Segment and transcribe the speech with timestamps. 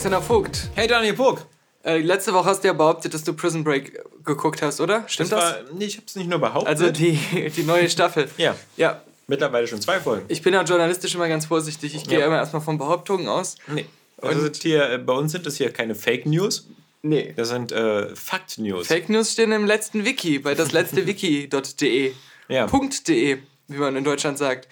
[0.00, 0.70] Alexander Vogt.
[0.76, 1.44] Hey Daniel Vogt.
[1.84, 5.04] Äh, letzte Woche hast du ja behauptet, dass du Prison Break geguckt hast, oder?
[5.06, 5.38] Stimmt das?
[5.38, 5.68] das?
[5.68, 6.68] War, nee, ich hab's nicht nur behauptet.
[6.68, 7.18] Also die,
[7.56, 8.30] die neue Staffel.
[8.38, 8.56] ja.
[8.78, 9.02] Ja.
[9.26, 10.24] Mittlerweile schon zwei Folgen.
[10.28, 11.94] Ich bin ja journalistisch immer ganz vorsichtig.
[11.94, 12.26] Ich gehe ja.
[12.26, 13.56] immer erstmal von Behauptungen aus.
[13.66, 13.84] Nee.
[14.22, 16.66] Also hier, äh, bei uns sind das hier keine Fake News.
[17.02, 17.34] Nee.
[17.36, 18.86] Das sind äh, Fakt News.
[18.86, 22.12] Fake News stehen im letzten Wiki, bei das letzte Wiki.de.
[22.48, 22.66] Ja.
[22.66, 24.66] .de, wie man in Deutschland sagt.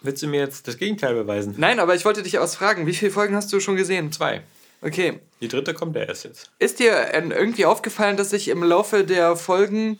[0.00, 1.54] Willst du mir jetzt das Gegenteil beweisen?
[1.58, 2.86] Nein, aber ich wollte dich ausfragen.
[2.86, 4.10] Wie viele Folgen hast du schon gesehen?
[4.12, 4.42] Zwei.
[4.82, 5.20] Okay.
[5.40, 6.50] Die dritte kommt ja erst jetzt.
[6.58, 9.98] Ist dir irgendwie aufgefallen, dass sich im Laufe der Folgen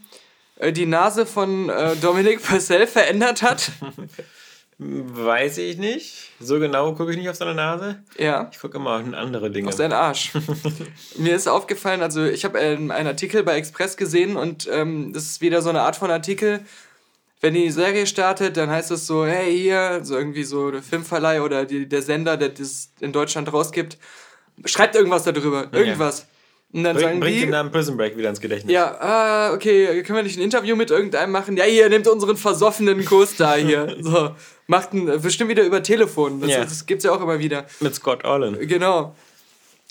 [0.56, 3.72] äh, die Nase von äh, Dominic Purcell verändert hat?
[4.82, 6.30] Weiß ich nicht.
[6.40, 8.02] So genau gucke ich nicht auf seine Nase.
[8.16, 8.48] Ja.
[8.50, 9.68] Ich gucke immer auf andere Dinge.
[9.68, 10.32] Auf seinen Arsch.
[11.18, 15.24] Mir ist aufgefallen, also ich habe ähm, einen Artikel bei Express gesehen und ähm, das
[15.24, 16.64] ist wieder so eine Art von Artikel,
[17.42, 21.42] wenn die Serie startet, dann heißt es so, hey, hier, so irgendwie so der Filmverleih
[21.42, 23.98] oder die, der Sender, der das in Deutschland rausgibt,
[24.64, 26.26] schreibt irgendwas darüber, irgendwas.
[26.72, 28.72] Und dann Bring, sagen bringt die, den Namen Prison Break wieder ins Gedächtnis.
[28.72, 31.56] Ja, ah, okay, können wir nicht ein Interview mit irgendeinem machen?
[31.56, 33.96] Ja, hier, nehmt unseren versoffenen Kurs da hier.
[34.00, 34.30] so,
[34.68, 36.40] macht ein, bestimmt wieder über Telefon.
[36.40, 36.60] Das, ja.
[36.60, 37.66] das gibt's ja auch immer wieder.
[37.80, 38.56] Mit Scott Allen.
[38.68, 39.16] Genau.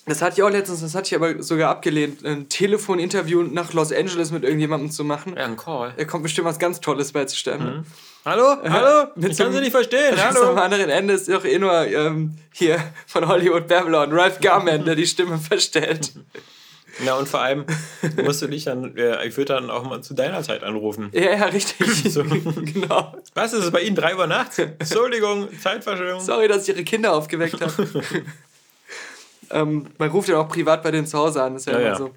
[0.09, 3.91] Das hatte ich auch letztens, das hatte ich aber sogar abgelehnt, ein Telefoninterview nach Los
[3.91, 5.35] Angeles mit irgendjemandem zu machen.
[5.38, 5.93] Ja, ein Call.
[5.95, 7.65] Da kommt bestimmt was ganz Tolles bei zustande.
[7.65, 7.85] Mhm.
[8.25, 8.57] Hallo?
[8.63, 9.09] Hallo?
[9.15, 10.15] ich kann Sie nicht verstehen.
[10.17, 10.49] Hallo?
[10.49, 14.95] Am anderen Ende ist doch eh nur ähm, hier von Hollywood Babylon, Ralph Garman, der
[14.95, 16.11] die Stimme verstellt.
[17.05, 17.65] Ja, und vor allem
[18.25, 21.09] musst du dich dann, äh, ich würde dann auch mal zu deiner Zeit anrufen.
[21.14, 22.11] Ja, ja, richtig.
[22.11, 22.23] So.
[22.23, 23.14] genau.
[23.36, 23.95] Was ist es bei Ihnen?
[23.95, 24.59] Drei Uhr nachts?
[24.59, 26.20] Entschuldigung, Zeitverschwendung.
[26.20, 27.87] Sorry, dass ich Ihre Kinder aufgeweckt habe.
[29.52, 31.87] Ähm, man ruft ja auch privat bei denen zu Hause an, ist ja, ja immer
[31.89, 31.95] ja.
[31.95, 32.14] so.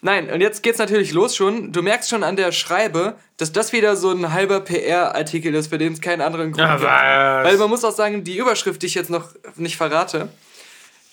[0.00, 1.72] Nein, und jetzt geht's natürlich los schon.
[1.72, 5.78] Du merkst schon an der Schreibe, dass das wieder so ein halber PR-Artikel ist, für
[5.78, 6.82] den es keinen anderen Grund gibt.
[6.84, 10.28] Weil man muss auch sagen, die Überschrift, die ich jetzt noch nicht verrate,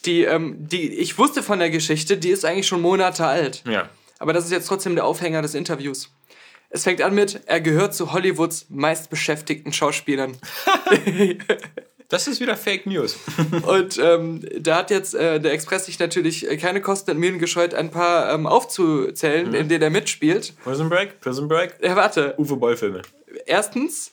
[0.05, 3.63] die, ähm, die ich wusste von der Geschichte, die ist eigentlich schon Monate alt.
[3.65, 3.89] Ja.
[4.19, 6.11] Aber das ist jetzt trotzdem der Aufhänger des Interviews.
[6.69, 10.37] Es fängt an mit, er gehört zu Hollywoods meistbeschäftigten Schauspielern.
[12.09, 13.17] Das ist wieder Fake News.
[13.63, 17.39] und ähm, da hat jetzt äh, der Express sich natürlich äh, keine Kosten und Mühen
[17.39, 19.55] gescheut, ein paar ähm, aufzuzählen, mhm.
[19.55, 20.53] in denen er mitspielt.
[20.63, 21.75] Prison Break, Prison Break.
[21.81, 22.35] Ja, warte.
[22.37, 23.01] Uwe Boll-Filme.
[23.45, 24.11] Erstens,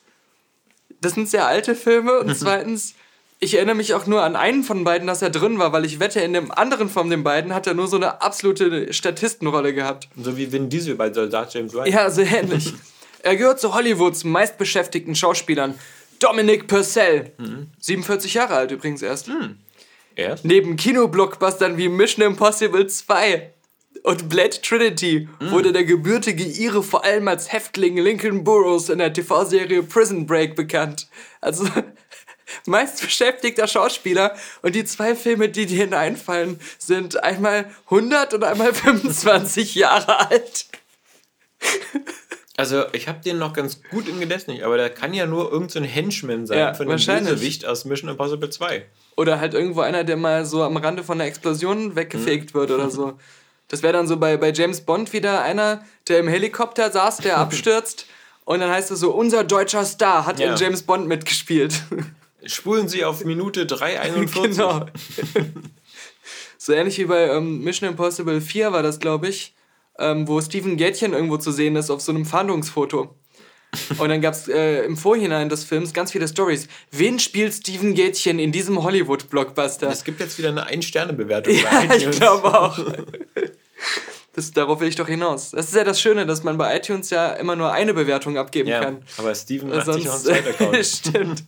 [1.01, 2.19] das sind sehr alte Filme.
[2.21, 2.95] Und zweitens,
[3.41, 6.01] ich erinnere mich auch nur an einen von beiden, dass er drin war, weil ich
[6.01, 10.09] wette, in dem anderen von den beiden hat er nur so eine absolute Statistenrolle gehabt.
[10.17, 11.87] So wie Vin Diesel bei Soldat James Ryan.
[11.93, 12.73] Ja, sehr ähnlich.
[13.23, 15.75] er gehört zu Hollywoods meistbeschäftigten Schauspielern.
[16.23, 17.33] Dominic Purcell.
[17.39, 17.69] Mhm.
[17.79, 19.29] 47 Jahre alt übrigens erst.
[19.29, 19.59] Mhm.
[20.15, 20.45] Erst?
[20.45, 23.53] Neben Kinoblockbustern wie Mission Impossible 2
[24.03, 25.51] und Blade Trinity mhm.
[25.51, 30.57] wurde der gebürtige Ire vor allem als Häftling Lincoln Burroughs in der TV-Serie Prison Break
[30.57, 31.09] bekannt.
[31.41, 31.69] Also
[32.67, 38.75] meist beschäftigter Schauspieler und die zwei Filme, die dir hineinfallen, sind einmal 100 und einmal
[38.75, 40.67] 25 Jahre alt.
[42.57, 45.85] Also, ich habe den noch ganz gut im Gedächtnis, aber der kann ja nur irgendein
[45.85, 48.85] so Henchman sein ja, von dem Bösewicht aus Mission Impossible 2.
[49.17, 52.55] Oder halt irgendwo einer, der mal so am Rande von der Explosion weggefegt hm.
[52.55, 53.19] wird oder so.
[53.69, 57.39] Das wäre dann so bei, bei James Bond wieder einer, der im Helikopter saß, der
[57.39, 58.07] abstürzt.
[58.45, 60.53] und dann heißt es so, unser deutscher Star hat ja.
[60.53, 61.83] in James Bond mitgespielt.
[62.45, 64.43] Spulen Sie auf Minute 3,41.
[64.43, 64.87] genau.
[66.59, 69.55] so ähnlich wie bei ähm, Mission Impossible 4 war das, glaube ich
[69.99, 73.15] ähm, wo Steven Gätchen irgendwo zu sehen ist auf so einem Fahndungsfoto.
[73.97, 76.69] Und dann gab es äh, im Vorhinein des Films ganz viele Stories.
[76.91, 79.89] Wen spielt Steven Gätchen in diesem Hollywood-Blockbuster?
[79.89, 81.55] Es gibt jetzt wieder eine Ein-Sterne-Bewertung.
[81.55, 82.79] Ja, ich glaube auch.
[84.35, 85.51] Das, darauf will ich doch hinaus.
[85.51, 88.69] Das ist ja das Schöne, dass man bei iTunes ja immer nur eine Bewertung abgeben
[88.69, 89.03] ja, kann.
[89.19, 90.77] Aber Steven hat Sonst, sich auch einen Account.
[90.87, 91.45] Stimmt.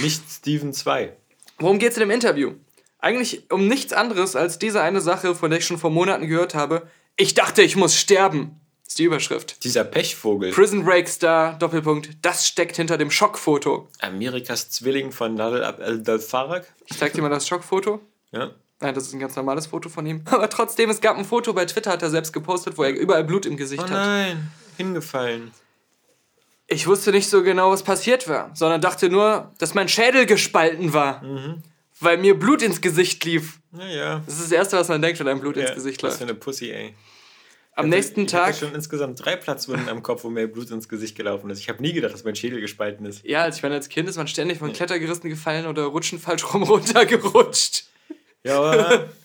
[0.00, 1.12] Nicht Steven 2.
[1.58, 2.52] Worum geht es in dem Interview?
[2.98, 6.54] Eigentlich um nichts anderes als diese eine Sache, von der ich schon vor Monaten gehört
[6.54, 6.88] habe.
[7.16, 8.60] Ich dachte, ich muss sterben.
[8.86, 9.64] Ist die Überschrift.
[9.64, 10.52] Dieser Pechvogel.
[10.52, 12.10] Prison Break Star, Doppelpunkt.
[12.22, 13.88] Das steckt hinter dem Schockfoto.
[14.00, 16.66] Amerikas Zwilling von Nadel al-Farag.
[16.86, 18.00] Ich zeig dir mal das Schockfoto.
[18.32, 18.50] Ja.
[18.80, 20.22] Nein, das ist ein ganz normales Foto von ihm.
[20.26, 23.24] Aber trotzdem, es gab ein Foto bei Twitter, hat er selbst gepostet, wo er überall
[23.24, 23.92] Blut im Gesicht oh hat.
[23.92, 25.52] nein, hingefallen.
[26.66, 30.92] Ich wusste nicht so genau, was passiert war, sondern dachte nur, dass mein Schädel gespalten
[30.92, 31.22] war.
[31.22, 31.62] Mhm.
[32.00, 33.60] Weil mir Blut ins Gesicht lief.
[33.70, 34.22] Naja.
[34.26, 36.14] Das ist das Erste, was man denkt, wenn einem Blut ja, ins Gesicht läuft.
[36.14, 36.94] Was für eine Pussy, ey.
[37.76, 38.50] Am also nächsten ich Tag.
[38.50, 41.58] Ich schon insgesamt drei Platzwunden am Kopf, wo mir Blut ins Gesicht gelaufen ist.
[41.58, 43.24] Ich habe nie gedacht, dass mein Schädel gespalten ist.
[43.24, 46.44] Ja, als ich meine, als Kind ist man ständig von Klettergerissen gefallen oder rutschen falsch
[46.52, 47.86] rum runtergerutscht.
[48.44, 49.08] Ja, aber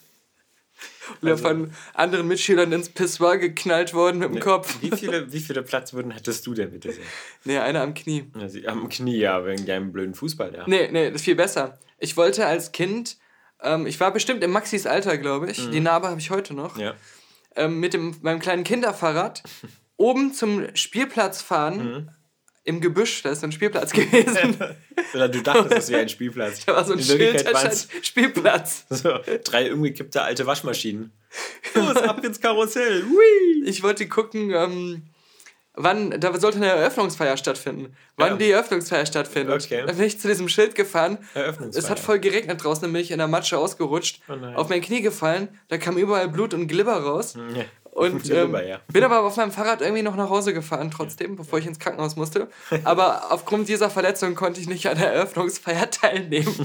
[1.21, 4.77] oder also, von anderen Mitschülern ins Pissoir geknallt worden mit dem ne, Kopf.
[4.81, 6.93] Wie viele, wie viele Platzwunden hattest du denn bitte?
[7.45, 8.31] Nee, eine am Knie.
[8.39, 10.63] Also, am Knie, ja, wegen deinem blöden Fußball, ja.
[10.67, 11.79] Nee, nee, das ist viel besser.
[11.97, 13.17] Ich wollte als Kind,
[13.61, 15.65] ähm, ich war bestimmt im Maxis Alter, glaube ich.
[15.65, 15.71] Mhm.
[15.71, 16.77] Die Narbe habe ich heute noch.
[16.77, 16.93] Ja.
[17.55, 19.43] Ähm, mit dem, meinem kleinen Kinderfahrrad
[19.97, 21.77] oben zum Spielplatz fahren.
[21.77, 22.09] Mhm
[22.69, 24.55] im Gebüsch, da ist so ein Spielplatz gewesen.
[25.13, 26.65] Oder du dachtest, es wäre ein Spielplatz.
[26.65, 27.45] Da war so ein In Schild,
[28.01, 28.85] Spielplatz.
[28.89, 31.11] So, drei umgekippte alte Waschmaschinen.
[31.73, 33.03] Los, ab ins Karussell.
[33.03, 33.63] Hui.
[33.65, 35.03] Ich wollte gucken, ähm,
[35.73, 37.95] wann, da sollte eine Eröffnungsfeier stattfinden.
[38.17, 38.37] Wann ja.
[38.37, 39.63] die Eröffnungsfeier stattfindet.
[39.63, 39.83] Okay.
[39.85, 41.17] Dann bin ich zu diesem Schild gefahren.
[41.73, 44.81] Es hat voll geregnet draußen, dann bin ich in der Matsche ausgerutscht, oh auf mein
[44.81, 47.35] Knie gefallen, da kam überall Blut und Glibber raus.
[47.55, 47.65] Ja.
[47.99, 48.79] Und ähm, ja.
[48.87, 52.15] bin aber auf meinem Fahrrad irgendwie noch nach Hause gefahren, trotzdem, bevor ich ins Krankenhaus
[52.15, 52.47] musste.
[52.85, 56.55] Aber aufgrund dieser Verletzung konnte ich nicht an der Eröffnungsfeier teilnehmen.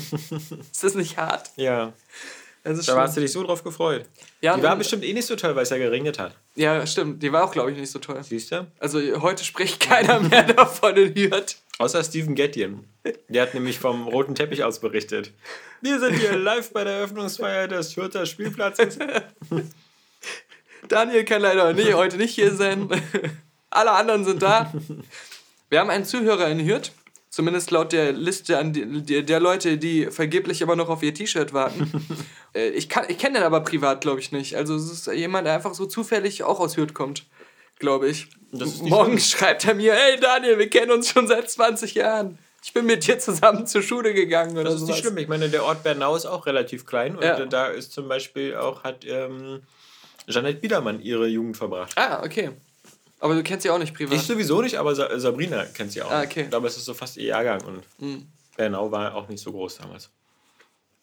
[0.70, 1.50] ist das nicht hart?
[1.56, 1.92] Ja.
[2.62, 2.98] da schlimm.
[2.98, 4.06] hast du dich so drauf gefreut.
[4.42, 6.36] Ja, die war bestimmt eh nicht so toll, weil es ja geregnet hat.
[6.54, 7.20] Ja, stimmt.
[7.20, 8.22] Die war auch, glaube ich, nicht so toll.
[8.22, 8.68] Siehst du?
[8.78, 11.56] Also heute spricht keiner mehr davon in Hürth.
[11.78, 12.84] Außer Steven Gettian.
[13.28, 15.32] Der hat nämlich vom roten Teppich aus berichtet.
[15.80, 18.98] Wir sind hier live bei der Eröffnungsfeier des Hürther Spielplatzes.
[20.88, 22.88] Daniel kann leider nee, heute nicht hier sein.
[23.70, 24.72] Alle anderen sind da.
[25.68, 26.92] Wir haben einen Zuhörer in Hürth.
[27.34, 31.52] Zumindest laut der Liste an die, der Leute, die vergeblich immer noch auf ihr T-Shirt
[31.52, 31.90] warten.
[32.56, 34.56] Äh, ich ich kenne den aber privat, glaube ich, nicht.
[34.56, 37.24] Also es ist jemand, der einfach so zufällig auch aus Hürth kommt,
[37.80, 38.28] glaube ich.
[38.52, 39.18] Morgen schlimm.
[39.18, 42.38] schreibt er mir, hey Daniel, wir kennen uns schon seit 20 Jahren.
[42.62, 44.94] Ich bin mit dir zusammen zur Schule gegangen oder Das ist sowas.
[44.94, 45.18] nicht schlimm.
[45.18, 47.44] Ich meine, der Ort Bernau ist auch relativ klein und ja.
[47.44, 49.62] da ist zum Beispiel auch, hat ähm,
[50.26, 51.92] Jeanette Biedermann ihre Jugend verbracht.
[51.96, 52.50] Ah, okay.
[53.20, 54.14] Aber du kennst sie auch nicht privat?
[54.14, 56.10] Ich sowieso nicht, aber Sabrina kennt sie auch.
[56.10, 56.48] Ah, okay.
[56.50, 58.26] Aber es ist so fast ihr Jahrgang und mhm.
[58.56, 60.10] Bernau war auch nicht so groß damals.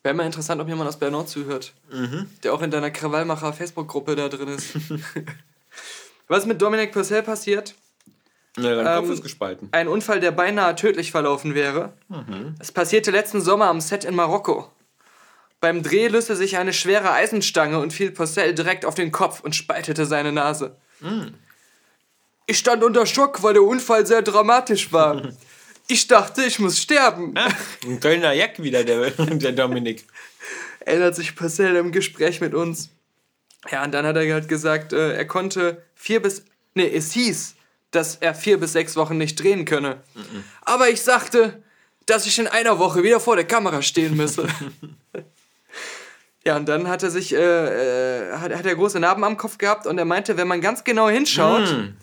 [0.03, 1.73] Wäre mal interessant, ob jemand aus Bernau zuhört.
[1.91, 2.27] Mhm.
[2.43, 4.75] Der auch in deiner Krawallmacher Facebook-Gruppe da drin ist.
[6.27, 7.75] Was ist mit Dominik Purcell passiert?
[8.57, 9.69] Ja, dein ähm, Kopf ist gespalten.
[9.71, 11.93] Ein Unfall, der beinahe tödlich verlaufen wäre.
[12.09, 12.55] Mhm.
[12.59, 14.69] Es passierte letzten Sommer am Set in Marokko.
[15.61, 19.55] Beim Dreh löste sich eine schwere Eisenstange und fiel Porcel direkt auf den Kopf und
[19.55, 20.75] spaltete seine Nase.
[21.01, 21.27] Mm.
[22.47, 25.21] Ich stand unter Schock, weil der Unfall sehr dramatisch war.
[25.87, 27.35] ich dachte, ich muss sterben.
[27.37, 27.47] Ah,
[27.85, 30.05] ein Kölner Jack wieder, der, der Dominik.
[30.79, 32.89] Erinnert sich Porcel im Gespräch mit uns.
[33.71, 36.43] Ja, und dann hat er halt gesagt, äh, er konnte vier bis.
[36.73, 37.53] Nee, es hieß,
[37.91, 40.01] dass er vier bis sechs Wochen nicht drehen könne.
[40.15, 40.43] Mm -mm.
[40.63, 41.61] Aber ich sagte,
[42.07, 44.47] dass ich in einer Woche wieder vor der Kamera stehen müsse.
[46.43, 49.57] Ja, und dann hat er sich, äh, äh, hat, hat er große Narben am Kopf
[49.57, 51.95] gehabt und er meinte, wenn man ganz genau hinschaut, mm.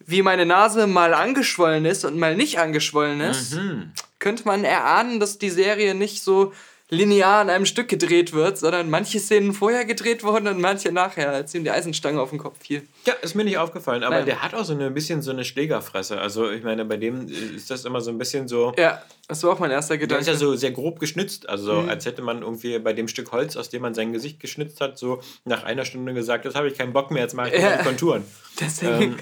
[0.00, 3.92] wie meine Nase mal angeschwollen ist und mal nicht angeschwollen ist, mhm.
[4.18, 6.52] könnte man erahnen, dass die Serie nicht so
[6.92, 11.30] linear an einem Stück gedreht wird, sondern manche Szenen vorher gedreht wurden und manche nachher,
[11.30, 12.86] als ihm die Eisenstange auf den Kopf fiel.
[13.06, 14.26] Ja, ist mir nicht aufgefallen, aber Nein.
[14.26, 16.20] der hat auch so ein bisschen so eine Schlägerfresse.
[16.20, 18.74] Also ich meine, bei dem ist das immer so ein bisschen so.
[18.76, 20.22] Ja, das war auch mein erster Gedanke.
[20.22, 21.88] Der ist ja so sehr grob geschnitzt, also mhm.
[21.88, 24.98] als hätte man irgendwie bei dem Stück Holz, aus dem man sein Gesicht geschnitzt hat,
[24.98, 27.78] so nach einer Stunde gesagt, das habe ich keinen Bock mehr, jetzt mache ich ja.
[27.78, 28.22] die Konturen.
[28.60, 29.16] Deswegen,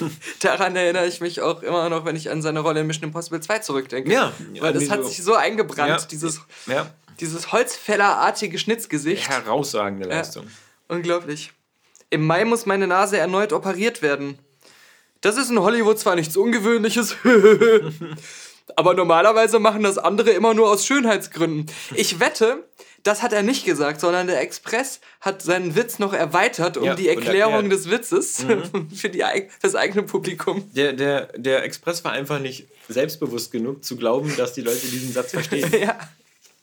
[0.00, 0.10] ähm.
[0.40, 3.40] daran erinnere ich mich auch immer noch, wenn ich an seine Rolle in Mission Impossible
[3.40, 4.12] 2 zurückdenke.
[4.12, 4.32] Ja.
[4.60, 6.06] Weil das hat so sich so eingebrannt, ja.
[6.08, 6.40] dieses...
[6.68, 6.88] Ja
[7.20, 9.28] dieses Holzfällerartige Schnitzgesicht.
[9.28, 10.44] Herausragende Leistung.
[10.44, 11.52] Ja, unglaublich.
[12.10, 14.38] Im Mai muss meine Nase erneut operiert werden.
[15.20, 17.16] Das ist in Hollywood zwar nichts Ungewöhnliches,
[18.76, 21.66] aber normalerweise machen das andere immer nur aus Schönheitsgründen.
[21.94, 22.64] Ich wette,
[23.02, 26.94] das hat er nicht gesagt, sondern der Express hat seinen Witz noch erweitert um ja,
[26.94, 28.90] die Erklärung des Witzes mhm.
[28.94, 30.70] für, die, für das eigene Publikum.
[30.74, 35.12] Der, der, der Express war einfach nicht selbstbewusst genug zu glauben, dass die Leute diesen
[35.12, 35.72] Satz verstehen.
[35.80, 35.98] ja.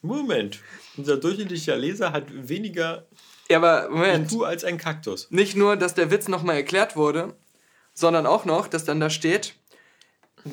[0.04, 0.60] Moment,
[0.98, 3.06] unser durchschnittlicher Leser hat weniger
[3.50, 4.32] ja, aber Moment.
[4.32, 5.28] IQ als ein Kaktus.
[5.32, 7.34] Nicht nur, dass der Witz nochmal erklärt wurde,
[7.94, 9.56] sondern auch noch, dass dann da steht,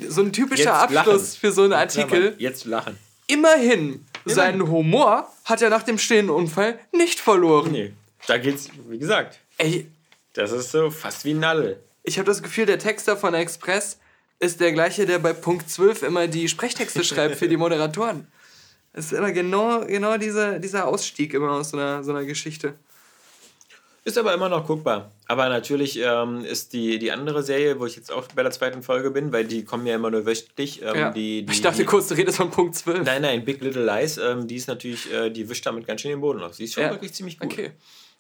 [0.09, 1.41] so ein typischer jetzt Abschluss lachen.
[1.41, 2.35] für so einen Artikel.
[2.39, 2.97] Jetzt lachen.
[3.27, 7.73] Immerhin, Immerhin, seinen Humor hat er nach dem stehenden Unfall nicht verloren.
[7.73, 7.93] Nee,
[8.27, 9.41] da geht's, wie gesagt.
[9.59, 9.87] Ey.
[10.35, 11.83] Das ist so fast wie Nadel.
[12.05, 13.99] Ich habe das Gefühl, der Texter von Express
[14.39, 18.29] ist der gleiche, der bei Punkt 12 immer die Sprechtexte schreibt für die Moderatoren.
[18.93, 22.75] Es ist immer genau, genau dieser, dieser Ausstieg immer aus so einer, so einer Geschichte.
[24.03, 25.13] Ist aber immer noch guckbar.
[25.27, 28.83] Aber natürlich ähm, ist die, die andere Serie, wo ich jetzt auch bei der zweiten
[28.83, 30.81] Folge bin, weil die kommen ja immer nur wöchentlich.
[30.83, 31.11] Ähm, ja.
[31.11, 33.05] die, die, ich dachte kurz, du redest von Punkt 12.
[33.05, 36.13] Nein, nein, Big Little Lies, ähm, die ist natürlich, äh, die wischt damit ganz schön
[36.13, 36.55] den Boden auf.
[36.55, 36.91] Sie ist schon ja.
[36.91, 37.53] wirklich ziemlich gut.
[37.53, 37.73] Okay.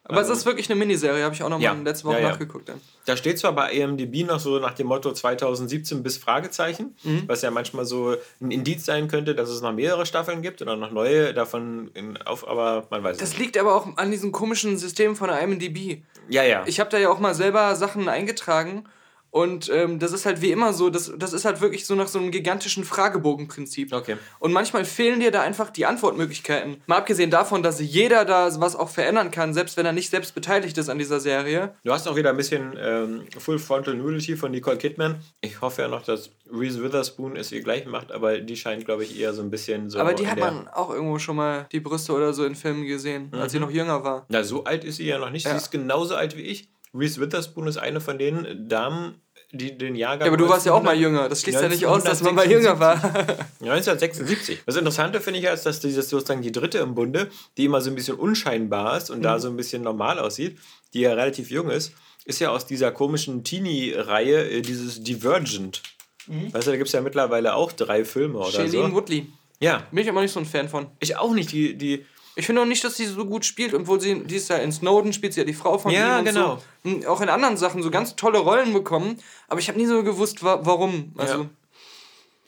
[0.05, 2.17] Aber also, es ist wirklich eine Miniserie, habe ich auch noch ja, mal letzte Woche
[2.17, 2.29] ja, ja.
[2.31, 2.69] nachgeguckt.
[2.69, 2.81] Dann.
[3.05, 7.25] Da steht zwar bei IMDb noch so nach dem Motto 2017 bis Fragezeichen, mhm.
[7.27, 10.77] was ja manchmal so ein Indiz sein könnte, dass es noch mehrere Staffeln gibt oder
[10.77, 13.33] noch neue davon in, auf, aber man weiß es nicht.
[13.33, 16.03] Das liegt aber auch an diesem komischen System von der IMDb.
[16.29, 16.65] Ja, ja.
[16.67, 18.85] Ich habe da ja auch mal selber Sachen eingetragen
[19.31, 22.09] und ähm, das ist halt wie immer so, das, das ist halt wirklich so nach
[22.09, 23.93] so einem gigantischen Fragebogenprinzip.
[23.93, 24.17] Okay.
[24.41, 26.83] Und manchmal fehlen dir da einfach die Antwortmöglichkeiten.
[26.87, 30.35] Mal abgesehen davon, dass jeder da was auch verändern kann, selbst wenn er nicht selbst
[30.35, 31.75] beteiligt ist an dieser Serie.
[31.85, 35.21] Du hast auch wieder ein bisschen ähm, Full Frontal Nudity von Nicole Kidman.
[35.41, 39.05] Ich hoffe ja noch, dass Reese Witherspoon es ihr gleich macht, aber die scheint, glaube
[39.05, 40.01] ich, eher so ein bisschen so.
[40.01, 43.31] Aber die hat man auch irgendwo schon mal die Brüste oder so in Filmen gesehen,
[43.33, 43.41] mhm.
[43.41, 43.67] als sie mhm.
[43.67, 44.27] noch jünger war.
[44.29, 45.47] Na, so alt ist sie ja noch nicht.
[45.47, 45.53] Ja.
[45.53, 46.69] Sie ist genauso alt wie ich.
[46.95, 49.21] Reese Witherspoon ist eine von den Damen,
[49.53, 50.27] die den Jahrgang.
[50.27, 51.29] Ja, aber du warst ja auch mal jünger.
[51.29, 52.95] Das schließt ja nicht aus, dass man mal jünger war.
[53.61, 54.61] 1976.
[54.67, 57.81] Das Interessante finde ich ja, ist, dass dieses sozusagen die dritte im Bunde, die immer
[57.81, 59.23] so ein bisschen unscheinbar ist und mhm.
[59.23, 60.59] da so ein bisschen normal aussieht,
[60.95, 61.93] die ja relativ jung ist,
[62.25, 65.83] ist ja aus dieser komischen Teenie-Reihe äh, dieses Divergent.
[66.27, 66.53] Mhm.
[66.53, 68.95] Weißt du, da gibt es ja mittlerweile auch drei Filme oder Shailene so.
[68.95, 69.27] Woodley.
[69.59, 69.87] Ja.
[69.91, 70.87] Bin ich aber nicht so ein Fan von.
[71.01, 71.53] Ich auch nicht.
[71.53, 72.07] Die, die,
[72.41, 74.73] ich finde auch nicht, dass sie so gut spielt, obwohl sie, die ist ja in
[74.73, 76.61] Snowden, spielt sie ja die Frau von ja, ihm und genau.
[76.85, 76.91] so.
[76.91, 79.19] Und auch in anderen Sachen so ganz tolle Rollen bekommen,
[79.49, 81.13] aber ich habe nie so gewusst, wa warum.
[81.17, 81.49] Also.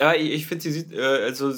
[0.00, 1.52] Ja, ja ich finde, sie sieht, äh, also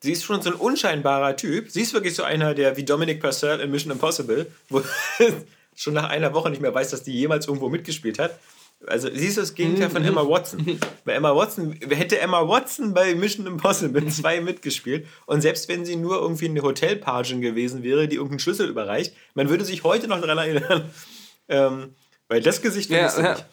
[0.00, 1.70] sie ist schon so ein unscheinbarer Typ.
[1.70, 4.82] Sie ist wirklich so einer, der wie Dominic Purcell in Mission Impossible, wo
[5.74, 8.38] schon nach einer Woche nicht mehr weiß, dass die jemals irgendwo mitgespielt hat.
[8.86, 10.78] Also siehst du das Gegenteil von Emma Watson.
[11.04, 15.96] bei Emma Watson hätte Emma Watson bei Mission Impossible 2 mitgespielt und selbst wenn sie
[15.96, 20.20] nur irgendwie eine Hotelpagin gewesen wäre, die irgendeinen Schlüssel überreicht, man würde sich heute noch
[20.20, 20.90] daran erinnern.
[21.46, 21.94] Ähm,
[22.26, 23.32] weil das Gesicht ja, ja.
[23.32, 23.44] nicht.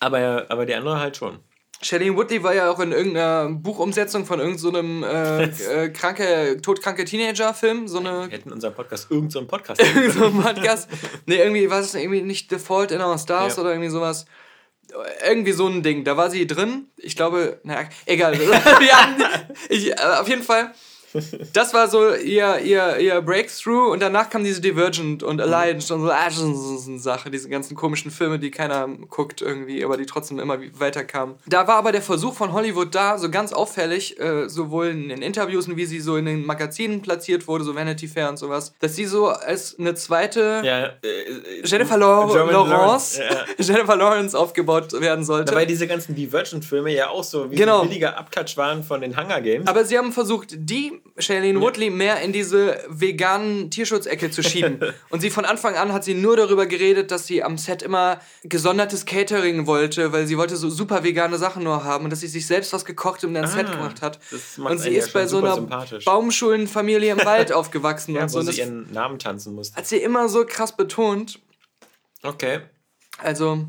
[0.00, 1.38] Aber, aber die andere halt schon.
[1.80, 5.44] Shailene Woodley war ja auch in irgendeiner Buchumsetzung von irgendeinem so äh,
[5.84, 7.86] äh, kranke, todkranke Teenager-Film.
[7.86, 9.82] So eine Wir hätten unseren Podcast irgendeinen so Podcast.
[10.10, 10.88] so ein Podcast.
[11.26, 13.62] nee, irgendwie war es irgendwie nicht Default in Our Stars ja.
[13.62, 14.26] oder irgendwie sowas.
[15.26, 16.02] Irgendwie so ein Ding.
[16.02, 16.88] Da war sie drin.
[16.96, 18.34] Ich glaube, naja, egal.
[19.68, 20.72] ich, äh, auf jeden Fall
[21.52, 26.02] das war so ihr, ihr, ihr Breakthrough und danach kam diese Divergent und Alliance und
[26.02, 30.58] so Action Sache, diese ganzen komischen Filme, die keiner guckt irgendwie, aber die trotzdem immer
[30.74, 31.36] weiterkamen.
[31.46, 35.22] Da war aber der Versuch von Hollywood da, so ganz auffällig, äh, sowohl in den
[35.22, 38.96] Interviews, wie sie so in den Magazinen platziert wurde, so Vanity Fair und sowas, dass
[38.96, 43.44] sie so als eine zweite ja, äh, Jennifer Lawrence, Lawrence ja.
[43.58, 45.52] Jennifer Lawrence aufgebaut werden sollte.
[45.52, 47.82] Dabei diese ganzen Divergent-Filme ja auch so wie genau.
[47.82, 49.66] ein billiger Abklatsch waren von den Hunger Games.
[49.66, 54.80] Aber sie haben versucht, die Shailene Woodley mehr in diese veganen Tierschutzecke zu schieben.
[55.10, 58.20] Und sie von Anfang an hat sie nur darüber geredet, dass sie am Set immer
[58.44, 62.28] gesondertes Catering wollte, weil sie wollte so super vegane Sachen nur haben und dass sie
[62.28, 64.20] sich selbst was gekocht und dann ah, Set gemacht hat.
[64.56, 65.60] Und sie ist bei so einer
[66.04, 68.38] Baumschulenfamilie im Wald aufgewachsen ja, und so.
[68.38, 69.76] Wo sie ihren Namen tanzen musste.
[69.76, 71.40] Hat sie immer so krass betont.
[72.22, 72.60] Okay.
[73.18, 73.66] Also,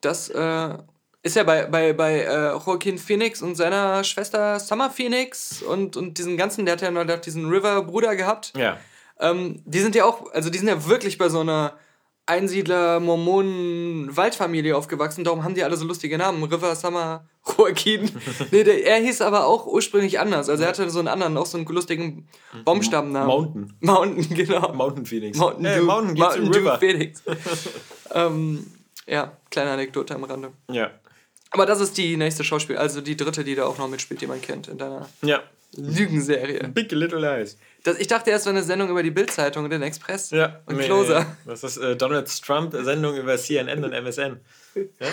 [0.00, 0.78] das äh,
[1.26, 6.18] ist ja bei, bei, bei äh, Joaquin Phoenix und seiner Schwester Summer Phoenix und, und
[6.18, 8.52] diesen ganzen, der hat ja noch diesen River-Bruder gehabt.
[8.56, 8.78] Ja.
[9.18, 11.72] Ähm, die sind ja auch, also die sind ja wirklich bei so einer
[12.26, 16.44] Einsiedler-Mormonen-Waldfamilie aufgewachsen, darum haben die alle so lustige Namen.
[16.44, 17.26] River, Summer,
[17.58, 18.08] Joaquin.
[18.52, 20.48] nee, der, er hieß aber auch ursprünglich anders.
[20.48, 22.28] Also er hatte so einen anderen, auch so einen lustigen
[22.64, 23.28] Baumstammnamen.
[23.28, 23.72] Mountain.
[23.80, 24.72] Mountain, genau.
[24.74, 25.36] Mountain Phoenix.
[25.38, 27.24] Mountain, hey, Mountain, Mountain Phoenix.
[28.14, 28.64] ähm,
[29.06, 30.52] ja, kleine Anekdote am Rande.
[30.70, 30.90] Ja.
[31.50, 34.26] Aber das ist die nächste Schauspiel, also die dritte, die da auch noch mitspielt, die
[34.26, 35.42] man kennt in deiner ja.
[35.76, 36.68] Lügenserie.
[36.68, 37.56] Big Little Lies.
[37.84, 40.76] Das, ich dachte erst, war eine Sendung über die Bildzeitung und den Express ja, und
[40.76, 41.36] nee, Closer.
[41.46, 44.40] Das ist äh, Donald Trump-Sendung über CNN und MSN.
[44.74, 45.06] Ja?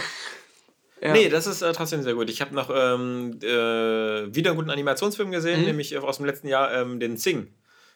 [1.02, 1.12] Ja.
[1.12, 2.30] Nee, das ist äh, trotzdem sehr gut.
[2.30, 5.66] Ich habe noch ähm, äh, wieder einen guten Animationsfilm gesehen, mhm.
[5.66, 7.54] nämlich aus dem letzten Jahr ähm, den Sing.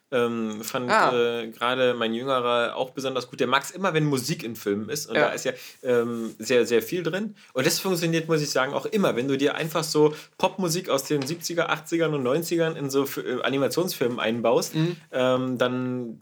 [0.09, 1.11] Ähm, fand ah.
[1.13, 3.41] äh, gerade mein Jüngerer auch besonders gut.
[3.41, 5.07] Der mag es immer, wenn Musik in Filmen ist.
[5.07, 5.27] Und ja.
[5.27, 5.51] da ist ja
[5.83, 7.35] ähm, sehr, sehr viel drin.
[7.53, 9.17] Und das funktioniert, muss ich sagen, auch immer.
[9.17, 13.41] Wenn du dir einfach so Popmusik aus den 70er, 80ern und 90ern in so äh,
[13.41, 14.95] Animationsfilmen einbaust, mhm.
[15.11, 16.21] ähm, dann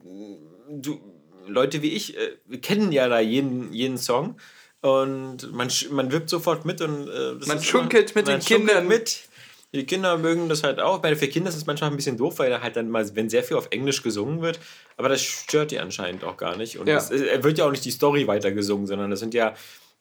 [0.70, 1.00] du,
[1.48, 4.38] Leute wie ich äh, kennen ja da jeden, jeden Song.
[4.82, 9.28] Und man, man wirkt sofort mit und äh, man schunkelt immer, mit den Kindern mit.
[9.76, 11.00] Die Kinder mögen das halt auch.
[11.00, 13.30] Bei für Kinder ist es manchmal ein bisschen doof, weil da halt dann mal, wenn
[13.30, 14.60] sehr viel auf Englisch gesungen wird,
[14.96, 16.80] aber das stört die anscheinend auch gar nicht.
[16.80, 16.98] Und ja.
[16.98, 19.54] es wird ja auch nicht die Story weiter gesungen, sondern das sind ja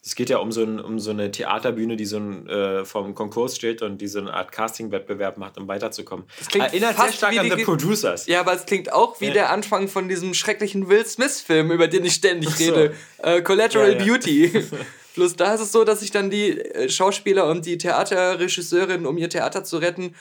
[0.07, 3.14] Es geht ja um so, ein, um so eine Theaterbühne, die so ein, äh, vom
[3.14, 6.26] Konkurs steht und die so eine Art Casting-Wettbewerb macht, um weiterzukommen.
[6.38, 8.26] Das klingt Erinnert sehr stark an The Producers.
[8.26, 9.33] Ja, aber es klingt auch wie ja.
[9.33, 12.64] der Anfang von diesem schrecklichen Will Smith-Film, über den ich ständig so.
[12.64, 12.95] rede.
[13.19, 14.64] Äh, Collateral ja, Beauty.
[15.14, 19.16] Bloß da ist es so, dass sich dann die äh, Schauspieler und die Theaterregisseurin, um
[19.16, 20.14] ihr Theater zu retten,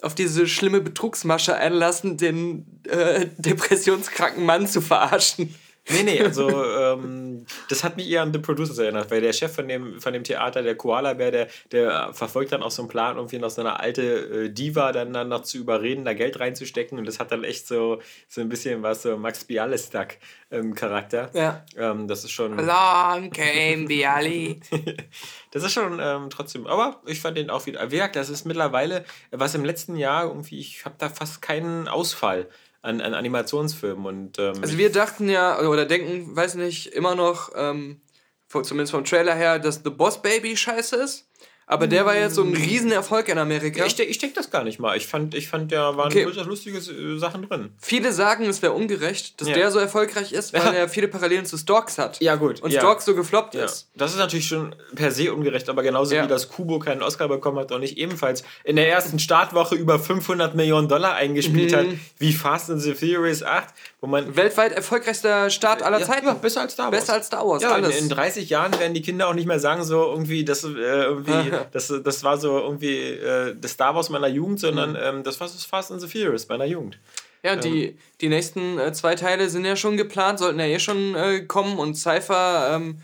[0.00, 5.54] auf diese schlimme Betrugsmasche einlassen, den äh, depressionskranken Mann zu verarschen.
[5.90, 9.54] Nee, nee, also ähm, das hat mich eher an The Producers erinnert, weil der Chef
[9.54, 13.16] von dem, von dem Theater, der Koala-Bär, der, der verfolgt dann auch so einen Plan,
[13.16, 16.98] irgendwie noch so eine alte äh, Diva dann, dann noch zu überreden, da Geld reinzustecken
[16.98, 20.08] und das hat dann echt so, so ein bisschen was so Max Bialystock
[20.50, 21.30] ähm, Charakter.
[21.34, 21.64] Ja.
[21.76, 22.56] Ähm, das ist schon...
[22.56, 24.60] Long came Bialy.
[25.50, 29.04] das ist schon ähm, trotzdem, aber ich fand den auch wieder, wie das ist mittlerweile,
[29.30, 32.48] was im letzten Jahr irgendwie, ich habe da fast keinen Ausfall
[32.82, 34.06] an, an Animationsfilmen.
[34.06, 38.00] Und, ähm, also wir dachten ja, oder denken, weiß nicht, immer noch, ähm,
[38.48, 41.27] zumindest vom Trailer her, dass The Boss Baby scheiße ist.
[41.70, 43.84] Aber der war jetzt so ein Riesenerfolg in Amerika.
[43.84, 44.96] Ich, ich denke das gar nicht mal.
[44.96, 46.24] Ich fand, ich fand da waren okay.
[46.24, 47.70] durchaus lustige äh, Sachen drin.
[47.78, 49.54] Viele sagen, es wäre ungerecht, dass ja.
[49.54, 50.72] der so erfolgreich ist, weil ja.
[50.72, 52.20] er viele Parallelen zu Storks hat.
[52.22, 52.62] Ja, gut.
[52.62, 52.80] Und ja.
[52.80, 53.90] Storks so gefloppt ist.
[53.94, 57.58] Das ist natürlich schon per se ungerecht, aber genauso wie das Kubo keinen Oscar bekommen
[57.58, 61.76] hat und nicht ebenfalls in der ersten Startwoche über 500 Millionen Dollar eingespielt mhm.
[61.76, 61.86] hat,
[62.18, 63.97] wie Fast and the Furious 8, wo man.
[64.00, 66.26] Weltweit erfolgreichster Start aller Zeiten.
[66.26, 67.00] Ja, besser als Star Wars.
[67.00, 67.96] Besser als Star Wars, ja, alles.
[67.96, 70.68] In, in 30 Jahren werden die Kinder auch nicht mehr sagen, so irgendwie, das, äh,
[70.68, 74.98] irgendwie, das, das war so irgendwie äh, das Star Wars meiner Jugend, sondern mhm.
[75.02, 76.98] ähm, das war das Fast and the Furious meiner Jugend.
[77.42, 77.60] Ja, ähm.
[77.60, 81.40] die, die nächsten äh, zwei Teile sind ja schon geplant, sollten ja eh schon äh,
[81.40, 83.00] kommen und Cypher ähm,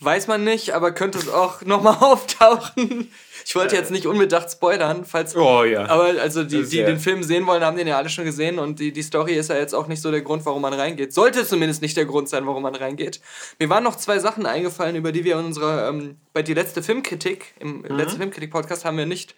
[0.00, 3.10] weiß man nicht, aber könnte es auch nochmal auftauchen.
[3.44, 5.36] Ich wollte jetzt nicht unbedacht spoilern, falls.
[5.36, 5.86] Oh ja.
[5.88, 8.80] Aber also die, die den Film sehen wollen, haben den ja alle schon gesehen und
[8.80, 11.12] die, die Story ist ja jetzt auch nicht so der Grund, warum man reingeht.
[11.12, 13.20] Sollte zumindest nicht der Grund sein, warum man reingeht.
[13.58, 16.82] Mir waren noch zwei Sachen eingefallen, über die wir in unserer, ähm, bei die letzte
[16.82, 17.96] Filmkritik, im mhm.
[17.96, 19.34] letzten Filmkritik-Podcast haben wir nicht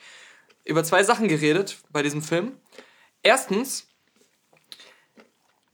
[0.65, 2.53] über zwei Sachen geredet bei diesem Film.
[3.23, 3.89] Erstens,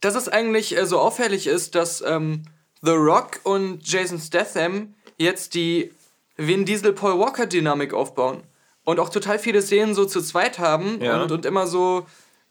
[0.00, 2.42] dass es eigentlich äh, so auffällig ist, dass ähm,
[2.82, 5.92] The Rock und Jason Statham jetzt die
[6.38, 8.42] Vin Diesel Paul Walker Dynamik aufbauen
[8.84, 11.22] und auch total viele Szenen so zu zweit haben ja.
[11.22, 12.06] und, und immer so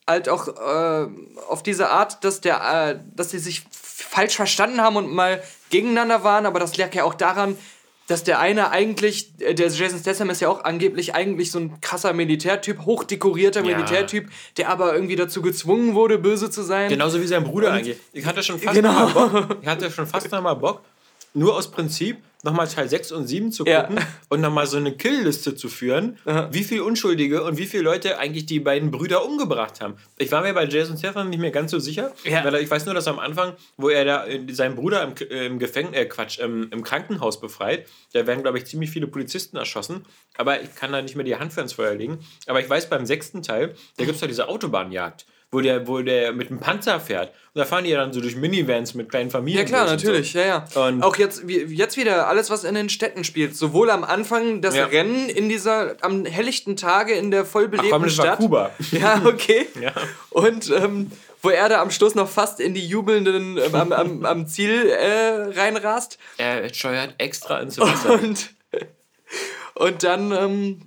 [0.05, 1.07] halt auch äh,
[1.49, 6.23] auf diese Art, dass der, äh, dass sie sich falsch verstanden haben und mal gegeneinander
[6.23, 7.57] waren, aber das lag ja auch daran,
[8.07, 11.81] dass der eine eigentlich, äh, der Jason Statham ist ja auch angeblich eigentlich so ein
[11.81, 13.75] krasser Militärtyp, hochdekorierter ja.
[13.75, 16.89] Militärtyp, der aber irgendwie dazu gezwungen wurde, böse zu sein.
[16.89, 17.97] Genauso wie sein Bruder und, eigentlich.
[18.13, 18.93] Ich hatte schon fast genau.
[18.93, 19.57] mal Bock.
[19.61, 20.81] Ich hatte schon fast mal Bock,
[21.33, 24.07] nur aus Prinzip nochmal Teil 6 und 7 zu gucken ja.
[24.29, 26.49] und nochmal so eine Killliste zu führen, Aha.
[26.51, 29.95] wie viele Unschuldige und wie viele Leute eigentlich die beiden Brüder umgebracht haben.
[30.17, 32.43] Ich war mir bei Jason Statham nicht mehr ganz so sicher, ja.
[32.43, 35.45] weil ich weiß nur, dass am Anfang, wo er da äh, seinen Bruder im, äh,
[35.45, 39.57] im Gefängnis, äh, Quatsch, im, im Krankenhaus befreit, da werden, glaube ich, ziemlich viele Polizisten
[39.57, 40.05] erschossen,
[40.37, 42.19] aber ich kann da nicht mehr die Hand für ins Feuer legen.
[42.45, 46.01] Aber ich weiß, beim sechsten Teil, da gibt es ja diese Autobahnjagd wo der, wo
[46.01, 47.29] der mit dem Panzer fährt.
[47.53, 49.61] Und da fahren die ja dann so durch Minivans mit kleinen Familien.
[49.61, 50.39] Ja klar, natürlich, so.
[50.39, 50.87] ja, ja.
[50.87, 53.55] Und auch jetzt, jetzt wieder alles, was in den Städten spielt.
[53.55, 54.85] Sowohl am Anfang das ja.
[54.85, 58.27] Rennen in dieser, am helllichten Tage in der vollbelebten Ach, komm, das Stadt.
[58.27, 58.71] War Kuba.
[58.91, 59.67] Ja, okay.
[59.81, 59.93] ja.
[60.29, 64.25] Und ähm, wo er da am Schluss noch fast in die jubelnden, äh, am, am,
[64.25, 66.17] am, Ziel äh, reinrast.
[66.37, 68.13] Er steuert extra ins Wasser.
[68.21, 68.49] Und,
[69.75, 70.81] und dann ähm,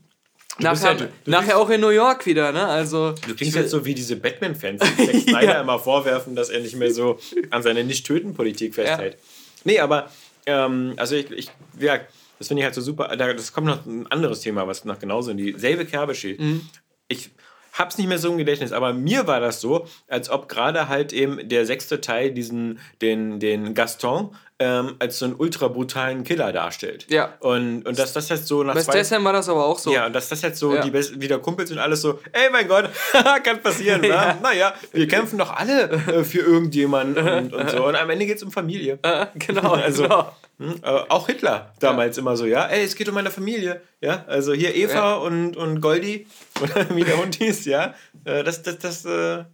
[0.62, 2.66] Nachher, ja, nachher auch in New York wieder, ne?
[2.66, 5.60] Also, du klingst jetzt so wie diese Batman-Fans, die Zack Snyder ja.
[5.60, 7.18] immer vorwerfen, dass er nicht mehr so
[7.50, 9.14] an seine Nicht-Töten-Politik festhält.
[9.14, 9.20] Ja.
[9.64, 10.10] Nee, aber,
[10.46, 12.00] ähm, also ich, ich ja,
[12.38, 13.14] das finde ich halt so super.
[13.16, 16.40] Das kommt noch ein anderes Thema, was noch genauso in dieselbe Kerbe steht.
[16.40, 16.68] Mhm.
[17.08, 17.30] Ich
[17.72, 21.12] hab's nicht mehr so im Gedächtnis, aber mir war das so, als ob gerade halt
[21.12, 26.52] eben der sechste Teil diesen, den, den Gaston ähm, als so einen ultra brutalen Killer
[26.52, 27.06] darstellt.
[27.08, 27.32] Ja.
[27.40, 29.02] Und, und dass das jetzt so nach Bei zwei...
[29.02, 29.90] Bei war das aber auch so.
[29.90, 30.82] Ja, und dass das jetzt so, ja.
[30.82, 32.90] die wieder Kumpels und alles so, ey mein Gott,
[33.42, 34.38] kann passieren, ja.
[34.40, 37.86] Naja, wir kämpfen doch alle äh, für irgendjemanden und, und so.
[37.86, 38.98] Und am Ende geht's um Familie.
[39.34, 40.02] genau, also...
[40.02, 40.36] Genau.
[40.58, 42.20] Hm, äh, auch Hitler damals ja.
[42.20, 45.14] immer so, ja, ey, es geht um meine Familie, ja, also hier Eva ja.
[45.14, 46.26] und, und Goldi,
[46.60, 47.94] oder wie der Hund hieß, ja,
[48.26, 49.44] äh, das, das, das, äh,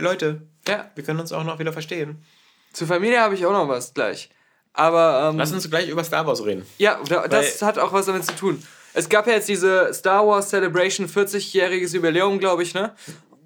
[0.00, 0.90] Leute, ja.
[0.96, 2.24] wir können uns auch noch wieder verstehen.
[2.72, 4.30] Zur Familie habe ich auch noch was gleich.
[4.72, 5.30] Aber.
[5.30, 6.64] Ähm, Lass uns gleich über Star Wars reden.
[6.78, 8.62] Ja, das hat auch was damit zu tun.
[8.94, 12.92] Es gab ja jetzt diese Star Wars Celebration 40-jähriges Jubiläum, glaube ich, ne?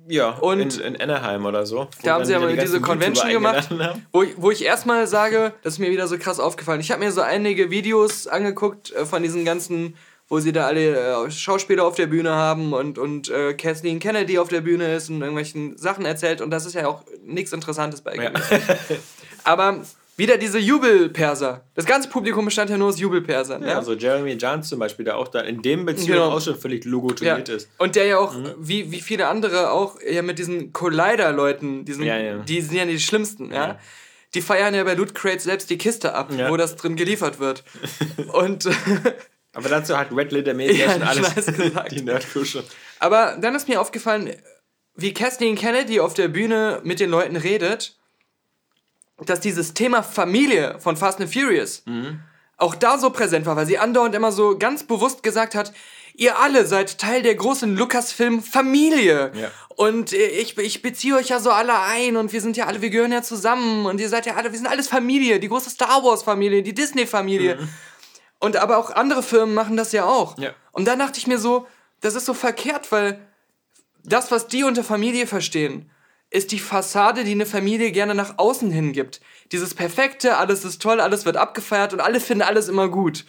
[0.08, 1.88] Ja, und in, in Anaheim oder so.
[2.02, 3.68] Da haben sie aber die diese Convention gemacht,
[4.12, 6.80] wo ich, wo ich erstmal sage, das ist mir wieder so krass aufgefallen.
[6.80, 9.96] Ich habe mir so einige Videos angeguckt äh, von diesen ganzen,
[10.28, 14.38] wo sie da alle äh, Schauspieler auf der Bühne haben und, und äh, Kathleen Kennedy
[14.38, 18.00] auf der Bühne ist und irgendwelchen Sachen erzählt und das ist ja auch nichts Interessantes
[18.00, 18.32] bei ja.
[19.44, 19.82] Aber
[20.16, 21.64] wieder diese Jubelperser.
[21.74, 23.62] Das ganze Publikum bestand ja nur aus Jubelpersern.
[23.62, 23.76] Ja, ja?
[23.78, 26.30] also Jeremy Jans zum Beispiel, der auch da in dem Beziehung genau.
[26.32, 27.54] auch schon völlig logotoniert ja.
[27.54, 27.68] ist.
[27.78, 28.54] Und der ja auch, mhm.
[28.58, 33.00] wie, wie viele andere, auch ja mit diesen Collider-Leuten, diesen, ja, die sind ja die
[33.00, 33.78] schlimmsten, ja.
[34.34, 37.64] Die feiern ja bei Loot Crate selbst die Kiste ab, wo das drin geliefert wird.
[38.32, 38.68] Und.
[39.54, 41.92] Aber dazu hat Red Letter Media ja, schon alles gesagt.
[41.92, 42.64] die Nerdkusche.
[42.98, 44.30] Aber dann ist mir aufgefallen,
[44.94, 47.98] wie Kathleen Kennedy auf der Bühne mit den Leuten redet
[49.26, 52.20] dass dieses Thema Familie von Fast and Furious mhm.
[52.56, 55.72] auch da so präsent war, weil sie andauernd immer so ganz bewusst gesagt hat,
[56.14, 59.32] ihr alle seid Teil der großen Lucasfilm-Familie.
[59.34, 59.50] Ja.
[59.68, 62.90] Und ich, ich beziehe euch ja so alle ein und wir sind ja alle, wir
[62.90, 66.04] gehören ja zusammen und ihr seid ja alle, wir sind alles Familie, die große Star
[66.04, 67.56] Wars-Familie, die Disney-Familie.
[67.56, 67.68] Mhm.
[68.38, 70.36] Und aber auch andere Firmen machen das ja auch.
[70.36, 70.50] Ja.
[70.72, 71.66] Und da dachte ich mir so,
[72.00, 73.24] das ist so verkehrt, weil
[74.04, 75.90] das, was die unter Familie verstehen,
[76.32, 79.20] ist die Fassade, die eine Familie gerne nach außen hin gibt.
[79.52, 83.26] Dieses perfekte, alles ist toll, alles wird abgefeiert und alle finden alles immer gut.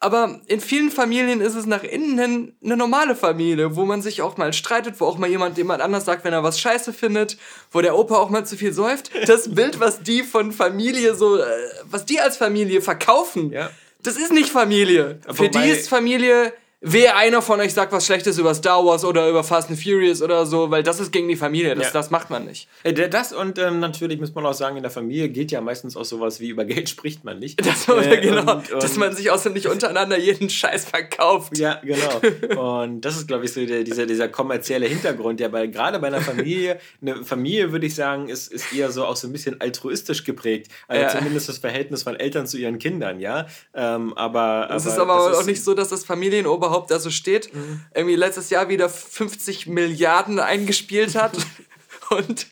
[0.00, 4.22] Aber in vielen Familien ist es nach innen hin eine normale Familie, wo man sich
[4.22, 7.36] auch mal streitet, wo auch mal jemand jemand anders sagt, wenn er was scheiße findet,
[7.72, 9.10] wo der Opa auch mal zu viel säuft.
[9.26, 11.44] Das Bild, was die von Familie so, äh,
[11.84, 13.70] was die als Familie verkaufen, ja.
[14.02, 15.18] das ist nicht Familie.
[15.32, 19.28] Für die ist Familie Wer einer von euch sagt was Schlechtes über Star Wars oder
[19.28, 21.92] über Fast and Furious oder so, weil das ist gegen die Familie, das, ja.
[21.92, 22.68] das macht man nicht.
[23.10, 26.04] Das und ähm, natürlich muss man auch sagen, in der Familie gilt ja meistens auch
[26.04, 27.66] sowas wie über Geld spricht man nicht.
[27.66, 31.58] Das, äh, genau, und, und, dass man sich außer nicht untereinander jeden Scheiß verkauft.
[31.58, 32.20] Ja, genau.
[32.84, 36.06] Und das ist, glaube ich, so der, dieser, dieser kommerzielle Hintergrund, ja, weil gerade bei
[36.06, 39.60] einer Familie, eine Familie, würde ich sagen, ist, ist eher so auch so ein bisschen
[39.60, 40.70] altruistisch geprägt.
[40.86, 41.08] Also ja.
[41.08, 43.46] zumindest das Verhältnis von Eltern zu ihren Kindern, ja.
[43.74, 47.52] Ähm, aber, es ist aber auch nicht so, dass das Familienober überhaupt da so steht.
[47.54, 47.80] Mhm.
[47.94, 51.32] Irgendwie letztes Jahr wieder 50 Milliarden eingespielt hat.
[52.10, 52.46] und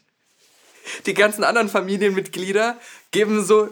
[1.06, 2.78] die ganzen anderen Familienmitglieder
[3.10, 3.68] geben so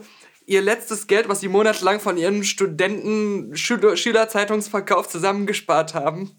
[0.46, 6.36] ihr letztes Geld, was sie monatelang von ihren Studenten Schüler, Schülerzeitungsverkauf zusammengespart haben,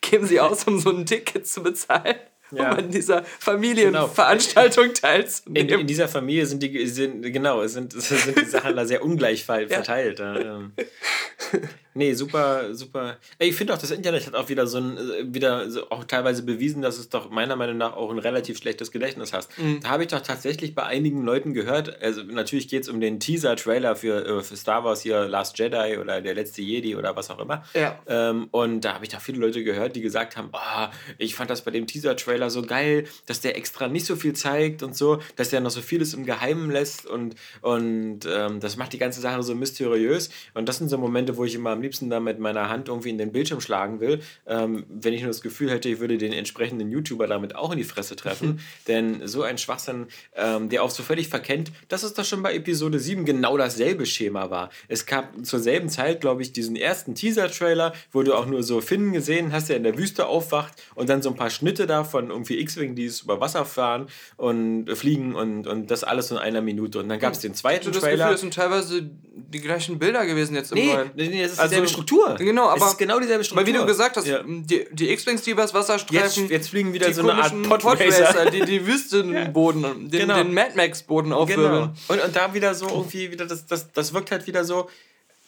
[0.00, 2.16] geben sie aus, um so ein Ticket zu bezahlen
[2.52, 2.70] ja.
[2.70, 4.98] um an dieser Familienveranstaltung genau.
[5.00, 5.68] teilzunehmen.
[5.68, 9.44] In, in, dieser Familie sind die, sind, genau, sind, sind die Sachen da sehr ungleich
[9.44, 10.18] verteilt.
[10.18, 10.70] Ja.
[11.94, 13.18] Nee, super, super.
[13.38, 16.04] Ey, ich finde auch, das Internet hat auch wieder so ein, äh, wieder so auch
[16.04, 19.56] teilweise bewiesen, dass es doch meiner Meinung nach auch ein relativ schlechtes Gedächtnis hast.
[19.58, 19.80] Mhm.
[19.80, 23.20] Da habe ich doch tatsächlich bei einigen Leuten gehört, also natürlich geht es um den
[23.20, 27.30] Teaser-Trailer für, äh, für Star Wars hier, Last Jedi oder der letzte Jedi oder was
[27.30, 27.64] auch immer.
[27.74, 27.98] Ja.
[28.06, 30.86] Ähm, und da habe ich doch viele Leute gehört, die gesagt haben, oh,
[31.18, 34.82] ich fand das bei dem Teaser-Trailer so geil, dass der extra nicht so viel zeigt
[34.82, 38.92] und so, dass der noch so vieles im Geheimen lässt und, und ähm, das macht
[38.94, 40.30] die ganze Sache so mysteriös.
[40.54, 43.10] Und das sind so Momente, wo ich immer am liebsten da mit meiner Hand irgendwie
[43.10, 46.32] in den Bildschirm schlagen will, ähm, wenn ich nur das Gefühl hätte, ich würde den
[46.32, 48.60] entsprechenden YouTuber damit auch in die Fresse treffen.
[48.88, 52.54] Denn so ein Schwachsinn, ähm, der auch so völlig verkennt, dass es doch schon bei
[52.54, 54.70] Episode 7 genau dasselbe Schema war.
[54.88, 58.80] Es gab zur selben Zeit, glaube ich, diesen ersten Teaser-Trailer, wo du auch nur so
[58.80, 62.04] Finnen gesehen hast, der in der Wüste aufwacht und dann so ein paar Schnitte da
[62.04, 66.60] von irgendwie X-Wing, die über Wasser fahren und fliegen und, und das alles in einer
[66.60, 67.00] Minute.
[67.00, 68.16] Und dann gab es den zweiten das Trailer.
[68.16, 69.10] Gefühl, das sind teilweise
[69.52, 71.10] die gleichen Bilder gewesen jetzt im nee, neuen.
[71.14, 72.34] Nee, das ist also, dieselbe Struktur.
[72.38, 72.86] Genau, aber.
[72.86, 73.66] Es ist genau dieselbe Struktur.
[73.66, 74.42] Weil wie du gesagt hast, ja.
[74.44, 76.42] die, die X-Wings, die übers Wasser streifen.
[76.42, 78.50] Jetzt, jetzt fliegen wieder so eine Art Podracer.
[78.50, 79.90] die die Wüstenboden, ja.
[79.94, 80.36] den, genau.
[80.36, 81.72] den Mad Max-Boden aufwirbeln.
[81.72, 81.92] Genau.
[82.08, 84.88] Und, und da wieder so irgendwie, wieder das, das, das wirkt halt wieder so,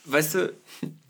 [0.06, 0.52] weißt du,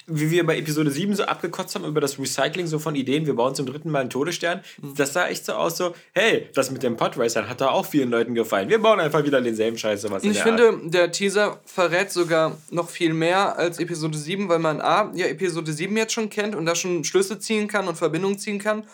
[0.07, 3.35] wie wir bei Episode 7 so abgekotzt haben über das Recycling so von Ideen, wir
[3.35, 4.95] bauen zum dritten Mal einen Todesstern, mhm.
[4.95, 8.11] das sah echt so aus so, hey, das mit dem Podracern hat da auch vielen
[8.11, 8.69] Leuten gefallen.
[8.69, 10.11] Wir bauen einfach wieder denselben Scheiß.
[10.11, 10.95] Was ich finde, Art.
[10.95, 15.73] der Teaser verrät sogar noch viel mehr als Episode 7, weil man A, ja Episode
[15.73, 18.85] 7 jetzt schon kennt und da schon Schlüsse ziehen kann und Verbindungen ziehen kann.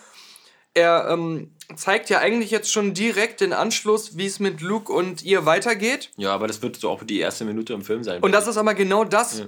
[0.73, 5.23] Er ähm, zeigt ja eigentlich jetzt schon direkt den Anschluss, wie es mit Luke und
[5.23, 6.11] ihr weitergeht.
[6.15, 8.21] Ja, aber das wird so auch die erste Minute im Film sein.
[8.21, 9.45] Und das ist aber genau das, ja.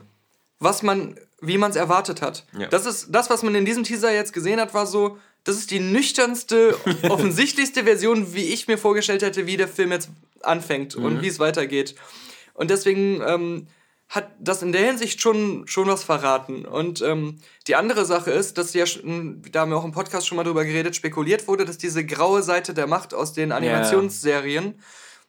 [0.60, 2.46] was man wie man es erwartet hat.
[2.58, 2.68] Ja.
[2.68, 5.72] Das ist das, was man in diesem Teaser jetzt gesehen hat, war so, das ist
[5.72, 6.78] die nüchternste,
[7.10, 10.10] offensichtlichste Version, wie ich mir vorgestellt hätte, wie der Film jetzt
[10.42, 11.06] anfängt mhm.
[11.06, 11.96] und wie es weitergeht.
[12.54, 13.68] Und deswegen ähm,
[14.10, 16.66] hat das in der Hinsicht schon, schon was verraten.
[16.66, 20.36] Und ähm, die andere Sache ist, dass ja, da haben wir auch im Podcast schon
[20.36, 24.74] mal drüber geredet, spekuliert wurde, dass diese graue Seite der Macht aus den Animationsserien yeah.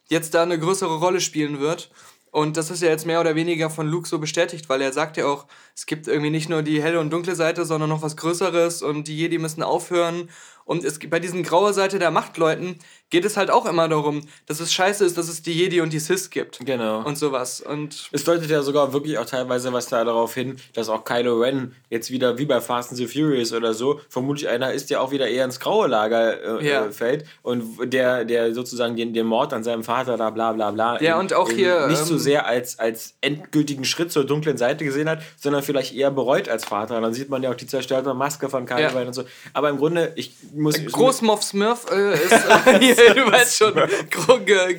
[0.08, 1.90] jetzt da eine größere Rolle spielen wird.
[2.34, 5.16] Und das ist ja jetzt mehr oder weniger von Luke so bestätigt, weil er sagt
[5.16, 8.16] ja auch, es gibt irgendwie nicht nur die helle und dunkle Seite, sondern noch was
[8.16, 10.28] Größeres und die Jedi müssen aufhören
[10.64, 12.78] Und es, bei diesen graue Seite der Machtleuten
[13.10, 15.92] geht es halt auch immer darum, dass es scheiße ist, dass es die Jedi und
[15.92, 16.58] die Sith gibt.
[16.64, 17.04] Genau.
[17.04, 17.60] Und sowas.
[17.60, 21.40] Und es deutet ja sogar wirklich auch teilweise was da darauf hin, dass auch Kylo
[21.40, 25.00] Ren jetzt wieder wie bei Fast and the Furious oder so, vermutlich einer ist, der
[25.00, 26.86] auch wieder eher ins graue Lager äh, ja.
[26.86, 30.70] Äh, fällt und der, der sozusagen den, den Mord an seinem Vater da bla bla
[30.70, 31.00] bla.
[31.00, 31.86] Ja, und auch hier.
[31.86, 35.94] Nicht ähm, so sehr als, als endgültigen Schritt zur dunklen Seite gesehen hat, sondern vielleicht
[35.94, 36.96] eher bereut als Vater.
[36.96, 38.88] Und dann sieht man ja auch die zerstörte Maske von Kylo ja.
[38.88, 39.24] Ren und so.
[39.52, 40.76] Aber im Grunde, ich muss.
[40.84, 42.32] Großmoff Smurf äh, ist,
[42.66, 43.74] äh, du weißt schon,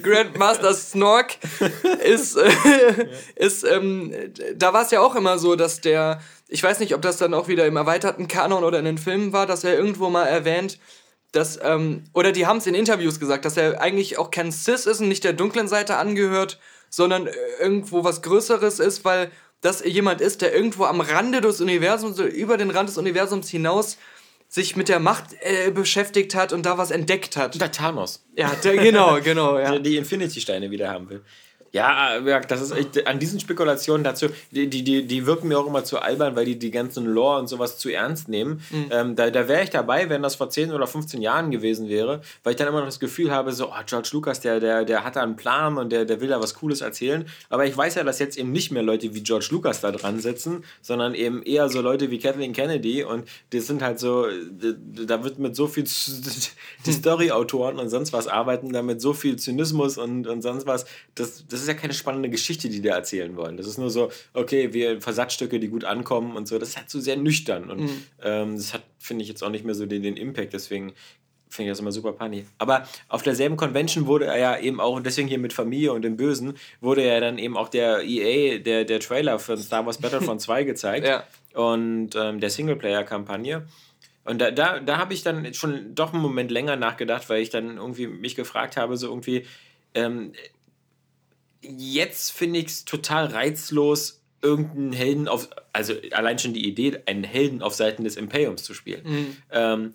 [0.02, 1.36] Grandmaster Snork
[2.04, 4.14] ist, äh, ist ähm,
[4.56, 7.34] da war es ja auch immer so, dass der, ich weiß nicht, ob das dann
[7.34, 10.80] auch wieder im erweiterten Kanon oder in den Filmen war, dass er irgendwo mal erwähnt,
[11.32, 14.86] dass, ähm, oder die haben es in Interviews gesagt, dass er eigentlich auch kein Cis
[14.86, 16.60] ist und nicht der dunklen Seite angehört,
[16.90, 17.28] sondern
[17.60, 22.56] irgendwo was Größeres ist, weil das jemand ist, der irgendwo am Rande des Universums, über
[22.56, 23.98] den Rand des Universums hinaus
[24.56, 27.60] sich mit der Macht äh, beschäftigt hat und da was entdeckt hat.
[27.60, 28.26] Der Thanos.
[28.38, 29.78] Ja, der, genau, genau, ja.
[29.80, 31.26] Die Infinity-Steine wieder haben will.
[31.76, 35.68] Ja, äh, das ist echt, an diesen Spekulationen dazu, die, die, die wirken mir auch
[35.68, 38.62] immer zu albern, weil die die ganzen Lore und sowas zu ernst nehmen.
[38.70, 38.86] Mhm.
[38.92, 42.22] Ähm, da da wäre ich dabei, wenn das vor 10 oder 15 Jahren gewesen wäre,
[42.46, 45.04] weil ich dann immer noch das Gefühl habe, so, oh, George Lucas, der, der, der
[45.04, 47.26] hat da einen Plan und der, der will da was Cooles erzählen.
[47.50, 50.22] Aber ich weiß ja, dass jetzt eben nicht mehr Leute wie George Lucas da dran
[50.22, 55.26] sitzen, sondern eben eher so Leute wie Kathleen Kennedy und die sind halt so, da
[55.26, 55.84] wird mit so viel,
[56.86, 60.86] die Story-Autoren und sonst was arbeiten, da mit so viel Zynismus und, und sonst was,
[61.16, 63.58] das, das ist ja keine spannende Geschichte, die die da erzählen wollen.
[63.58, 66.60] Das ist nur so, okay, wir Versatzstücke, die gut ankommen und so.
[66.60, 67.69] Das ist halt so sehr nüchtern.
[67.69, 68.04] Und mhm.
[68.23, 70.54] ähm, das hat, finde ich, jetzt auch nicht mehr so den, den Impact.
[70.54, 70.93] Deswegen
[71.49, 72.45] finde ich das immer super funny.
[72.58, 76.01] Aber auf derselben Convention wurde er ja eben auch, und deswegen hier mit Familie und
[76.01, 79.97] dem Bösen, wurde ja dann eben auch der EA, der, der Trailer für Star Wars
[79.99, 81.08] Battlefront 2 gezeigt.
[81.08, 81.23] Ja.
[81.54, 83.65] Und ähm, der Singleplayer-Kampagne.
[84.25, 87.51] Und da, da, da habe ich dann schon doch einen Moment länger nachgedacht, weil ich
[87.51, 89.45] dann irgendwie mich gefragt habe, so irgendwie,
[89.93, 90.34] ähm,
[91.78, 97.23] jetzt finde ich es total reizlos, irgendeinen Helden auf, also allein schon die Idee, einen
[97.23, 99.01] Helden auf Seiten des Imperiums zu spielen.
[99.04, 99.38] Mhm.
[99.51, 99.93] Ähm,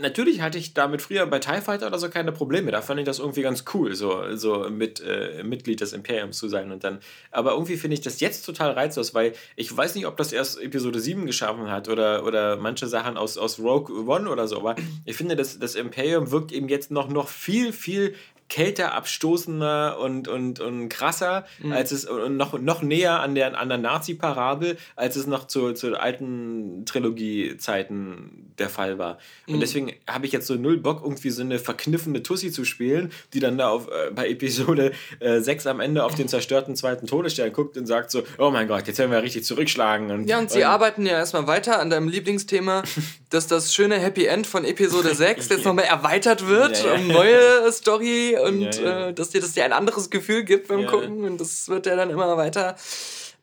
[0.00, 2.70] natürlich hatte ich damit früher bei TIE Fighter oder so keine Probleme.
[2.70, 6.48] Da fand ich das irgendwie ganz cool, so, so mit äh, Mitglied des Imperiums zu
[6.48, 6.72] sein.
[6.72, 6.98] Und dann,
[7.30, 10.60] aber irgendwie finde ich das jetzt total reizlos, weil ich weiß nicht, ob das erst
[10.60, 14.58] Episode 7 geschaffen hat oder, oder manche Sachen aus, aus Rogue One oder so.
[14.58, 18.14] Aber ich finde, das, das Imperium wirkt eben jetzt noch, noch viel, viel
[18.48, 21.72] kälter abstoßender und, und, und krasser, mhm.
[21.72, 25.72] als es und noch, noch näher an der, an der Nazi-Parabel, als es noch zu,
[25.72, 29.18] zu alten Trilogie-Zeiten der Fall war.
[29.46, 29.54] Mhm.
[29.54, 33.10] Und deswegen habe ich jetzt so null Bock, irgendwie so eine verkniffene Tussi zu spielen,
[33.34, 37.06] die dann da auf, äh, bei Episode äh, 6 am Ende auf den zerstörten zweiten
[37.06, 40.10] Todesstern guckt und sagt so, oh mein Gott, jetzt werden wir richtig zurückschlagen.
[40.10, 42.84] Und, ja, und sie und, arbeiten ja erstmal weiter an deinem Lieblingsthema,
[43.30, 46.94] dass das schöne Happy End von Episode 6 jetzt nochmal erweitert wird, ja, ja.
[46.94, 49.06] um neue Story und ja, ja.
[49.08, 51.96] Äh, dass dir das dir ein anderes Gefühl gibt beim Gucken und das wird ja
[51.96, 52.76] dann immer weiter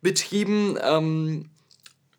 [0.02, 0.78] betrieben.
[0.82, 1.50] Ähm,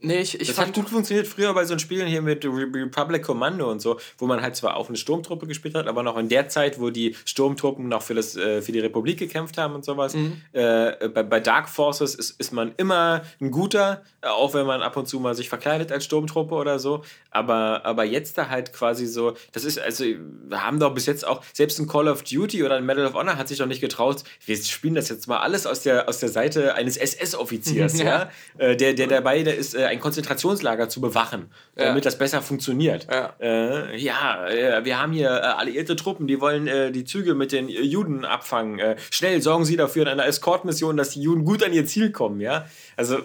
[0.04, 3.22] Nee, ich, ich das fand hat gut funktioniert früher bei so Spielen hier mit Republic
[3.22, 6.28] Commando und so, wo man halt zwar auch eine Sturmtruppe gespielt hat, aber noch in
[6.28, 9.84] der Zeit, wo die Sturmtruppen noch für, das, äh, für die Republik gekämpft haben und
[9.84, 10.14] sowas.
[10.14, 10.42] Mhm.
[10.52, 14.96] Äh, bei, bei Dark Forces ist, ist man immer ein guter, auch wenn man ab
[14.96, 17.02] und zu mal sich verkleidet als Sturmtruppe oder so.
[17.30, 21.26] Aber, aber jetzt da halt quasi so, das ist, also, wir haben doch bis jetzt
[21.26, 23.80] auch, selbst ein Call of Duty oder ein Medal of Honor hat sich doch nicht
[23.80, 28.04] getraut, wir spielen das jetzt mal alles aus der, aus der Seite eines SS-Offiziers, ja.
[28.04, 28.30] ja?
[28.58, 32.10] Äh, der, der dabei, der ist äh, ein Konzentrationslager zu bewachen, damit ja.
[32.10, 33.06] das besser funktioniert.
[33.10, 37.34] Ja, äh, ja äh, wir haben hier äh, alliierte Truppen, die wollen äh, die Züge
[37.34, 38.80] mit den Juden abfangen.
[39.10, 42.40] Schnell sorgen Sie dafür in einer Escortmission, dass die Juden gut an ihr Ziel kommen.
[42.40, 43.18] Ja, also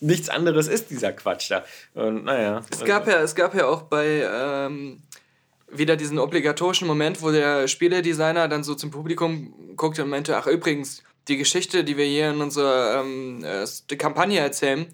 [0.00, 1.64] nichts anderes ist dieser Quatsch da.
[1.94, 2.62] Und naja.
[2.70, 5.02] Es gab ja, es gab ja auch bei ähm,
[5.70, 10.46] wieder diesen obligatorischen Moment, wo der Spieledesigner dann so zum Publikum guckte und meinte, ach
[10.46, 14.86] übrigens, die Geschichte, die wir hier in unserer ähm, äh, Kampagne erzählen,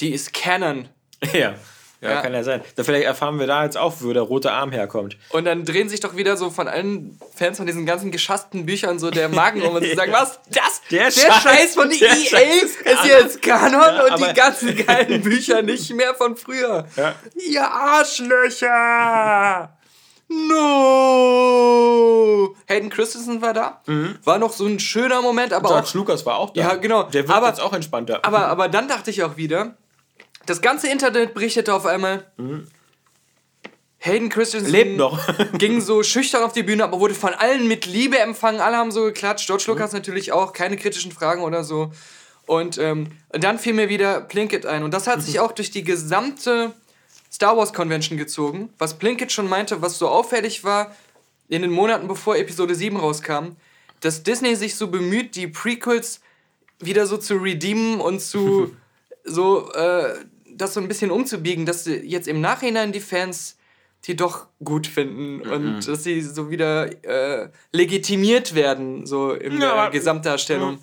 [0.00, 0.88] die ist Canon.
[1.32, 1.54] Ja.
[2.02, 2.62] Ja, ja, kann ja sein.
[2.74, 5.16] Da vielleicht erfahren wir da jetzt auch, wo der rote Arm herkommt.
[5.28, 8.98] Und dann drehen sich doch wieder so von allen Fans von diesen ganzen geschassten Büchern
[8.98, 10.40] so der Magen um und sie sagen, was?
[10.50, 10.82] Das?
[10.90, 14.84] Der, der Scheiß, Scheiß von der EA Scheiß ist jetzt Kanon ja, und die ganzen
[14.84, 16.88] geilen Bücher nicht mehr von früher.
[16.96, 17.14] Ja.
[17.36, 18.72] Ihr Arschlöcher!
[20.48, 22.12] No!
[22.68, 23.82] Hayden Christensen war da.
[23.86, 24.18] Mhm.
[24.24, 26.60] War noch so ein schöner Moment, aber George auch, Lucas war auch da.
[26.60, 27.02] Ja, genau.
[27.04, 28.24] Der wird aber, jetzt auch entspannter.
[28.24, 29.76] Aber, aber dann dachte ich auch wieder,
[30.46, 32.26] das ganze Internet berichtete auf einmal.
[32.36, 32.66] Mhm.
[33.98, 35.20] Hayden Christensen lebt noch.
[35.58, 38.60] ging so schüchtern auf die Bühne, aber wurde von allen mit Liebe empfangen.
[38.60, 39.46] Alle haben so geklatscht.
[39.46, 39.74] George mhm.
[39.74, 41.92] Lucas natürlich auch, keine kritischen Fragen oder so.
[42.46, 44.82] Und ähm, dann fiel mir wieder Plinkett ein.
[44.82, 45.22] Und das hat mhm.
[45.22, 46.72] sich auch durch die gesamte
[47.32, 50.94] Star Wars Convention gezogen, was Plinkett schon meinte, was so auffällig war
[51.48, 53.56] in den Monaten bevor Episode 7 rauskam,
[54.00, 56.20] dass Disney sich so bemüht, die Prequels
[56.78, 58.76] wieder so zu redeemen und zu
[59.24, 60.14] so äh,
[60.54, 63.56] das so ein bisschen umzubiegen, dass jetzt im Nachhinein die Fans
[64.06, 65.52] die doch gut finden mhm.
[65.52, 70.78] und dass sie so wieder äh, legitimiert werden, so in ja, der Gesamtdarstellung.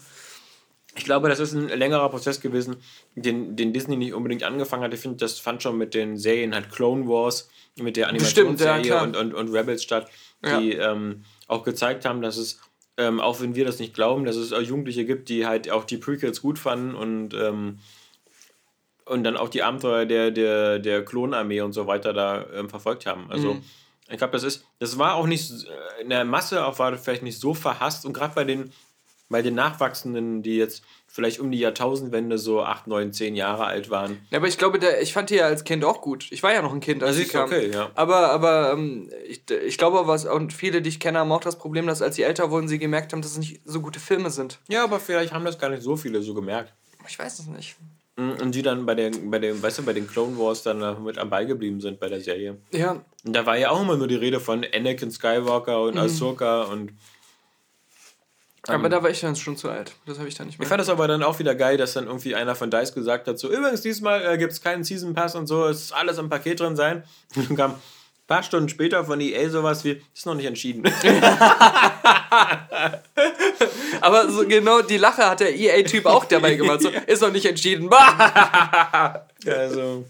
[0.95, 2.77] Ich glaube, das ist ein längerer Prozess gewesen,
[3.21, 4.93] den, den Disney nicht unbedingt angefangen hat.
[4.93, 9.03] Ich finde, das fand schon mit den Serien halt Clone Wars, mit der Animationsserie ja,
[9.03, 10.09] und, und, und Rebels statt,
[10.43, 10.91] die ja.
[10.91, 12.59] ähm, auch gezeigt haben, dass es,
[12.97, 15.85] ähm, auch wenn wir das nicht glauben, dass es auch Jugendliche gibt, die halt auch
[15.85, 17.79] die Prequels gut fanden und ähm,
[19.09, 23.07] und dann auch die Abenteuer der, der, der Klonarmee und so weiter da ähm, verfolgt
[23.07, 23.29] haben.
[23.31, 23.63] Also mhm.
[24.07, 27.23] ich glaube, das ist, das war auch nicht äh, in der Masse auch war vielleicht
[27.23, 28.71] nicht so verhasst und gerade bei den,
[29.27, 30.83] bei den Nachwachsenden, die jetzt
[31.19, 34.25] vielleicht um die Jahrtausendwende so 8, 9, 10 Jahre alt waren.
[34.31, 36.27] Ja, aber ich glaube, der, ich fand die ja als Kind auch gut.
[36.31, 37.43] Ich war ja noch ein Kind, als ich kam.
[37.43, 37.91] Okay, ja.
[37.95, 41.57] Aber, aber ähm, ich, ich glaube, was und viele, die ich kenne, haben auch das
[41.57, 44.29] Problem, dass als sie älter wurden, sie gemerkt haben, dass es nicht so gute Filme
[44.29, 44.59] sind.
[44.69, 46.73] Ja, aber vielleicht haben das gar nicht so viele so gemerkt.
[47.05, 47.75] Ich weiß es nicht.
[48.15, 51.03] Mhm, und die dann bei den, bei den, weißt du, bei den Clone Wars dann
[51.03, 52.57] mit am Ball geblieben sind bei der Serie.
[52.71, 52.91] Ja.
[53.25, 56.01] Und da war ja auch immer nur die Rede von Anakin Skywalker und mhm.
[56.01, 56.93] Ahsoka und.
[58.67, 59.93] Ähm, aber da war ich dann schon zu alt.
[60.05, 60.65] Das habe ich dann nicht mehr.
[60.65, 63.27] Ich fand das aber dann auch wieder geil, dass dann irgendwie einer von DICE gesagt
[63.27, 66.17] hat: so, übrigens, diesmal äh, gibt es keinen Season Pass und so, es ist alles
[66.17, 67.03] im Paket drin sein.
[67.35, 67.79] Und dann kam ein
[68.27, 70.83] paar Stunden später von EA sowas wie: ist noch nicht entschieden.
[74.01, 76.81] Aber so genau die Lache hat der EA-Typ auch dabei gemacht.
[76.81, 77.89] So, ist noch nicht entschieden.
[79.45, 80.05] also,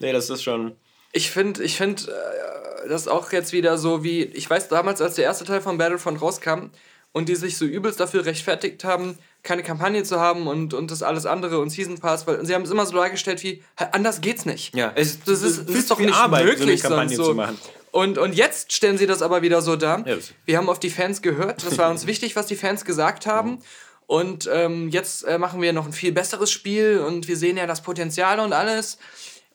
[0.00, 0.76] nee, das ist schon.
[1.12, 5.14] Ich finde, ich finde, äh, das auch jetzt wieder so wie, ich weiß damals, als
[5.14, 6.70] der erste Teil von Battlefront rauskam
[7.18, 11.02] und die sich so übelst dafür rechtfertigt haben, keine Kampagne zu haben und, und das
[11.02, 14.46] alles andere und Season Pass, weil sie haben es immer so dargestellt wie, anders geht's
[14.46, 14.72] nicht.
[14.76, 17.24] Ja, es, das ist, das ist doch nicht Arbeit, möglich, so Kampagne so.
[17.24, 17.58] zu machen.
[17.90, 20.06] Und, und jetzt stellen sie das aber wieder so dar.
[20.06, 20.32] Yes.
[20.44, 21.66] Wir haben auf die Fans gehört.
[21.66, 23.58] Das war uns wichtig, was die Fans gesagt haben.
[24.06, 27.66] Und ähm, jetzt äh, machen wir noch ein viel besseres Spiel und wir sehen ja
[27.66, 28.98] das Potenzial und alles.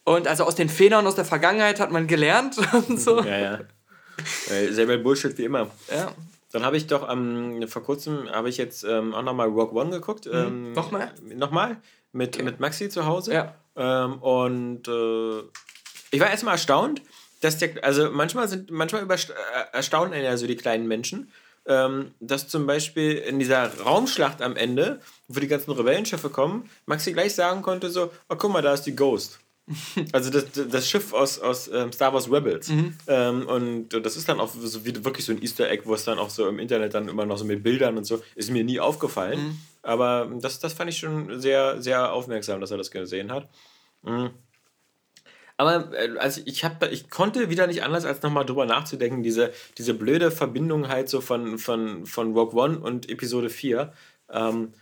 [0.03, 2.57] Und also aus den Fehlern aus der Vergangenheit hat man gelernt
[2.89, 3.23] und so.
[3.23, 3.59] Ja, ja.
[4.49, 5.71] Äh, selber Bullshit wie immer.
[5.89, 6.11] Ja.
[6.53, 9.89] Dann habe ich doch ähm, vor kurzem habe ich jetzt ähm, auch nochmal Rock One
[9.89, 10.27] geguckt.
[10.27, 10.33] Mhm.
[10.33, 11.11] Ähm, nochmal?
[11.35, 11.77] Nochmal
[12.11, 12.43] mit, okay.
[12.43, 13.33] mit Maxi zu Hause.
[13.33, 13.55] Ja.
[13.75, 15.39] Ähm, und äh,
[16.11, 17.01] ich war erstmal erstaunt,
[17.41, 19.17] dass der, also manchmal sind, manchmal äh,
[19.71, 21.31] erstaunen ja so die kleinen Menschen,
[21.65, 27.13] ähm, dass zum Beispiel in dieser Raumschlacht am Ende, wo die ganzen Rebellenschiffe kommen, Maxi
[27.13, 29.39] gleich sagen konnte so, oh guck mal, da ist die Ghost.
[30.11, 32.67] Also das, das Schiff aus, aus ähm, Star Wars Rebels.
[32.69, 32.97] Mhm.
[33.07, 36.03] Ähm, und das ist dann auch so wie, wirklich so ein Easter Egg, wo es
[36.03, 38.63] dann auch so im Internet dann immer noch so mit Bildern und so, ist mir
[38.63, 39.39] nie aufgefallen.
[39.39, 39.59] Mhm.
[39.81, 43.47] Aber das, das fand ich schon sehr, sehr aufmerksam, dass er das gesehen hat.
[44.01, 44.31] Mhm.
[45.55, 49.53] Aber äh, also ich, hab, ich konnte wieder nicht anders, als nochmal drüber nachzudenken, diese,
[49.77, 53.93] diese blöde Verbindung halt so von, von, von Rogue One und Episode 4.
[54.29, 54.73] Ähm,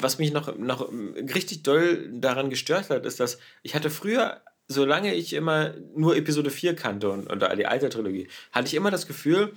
[0.00, 0.90] was mich noch, noch
[1.34, 6.50] richtig doll daran gestört hat, ist, dass ich hatte früher, solange ich immer nur Episode
[6.50, 9.52] 4 kannte und, und die alte Trilogie, hatte ich immer das Gefühl,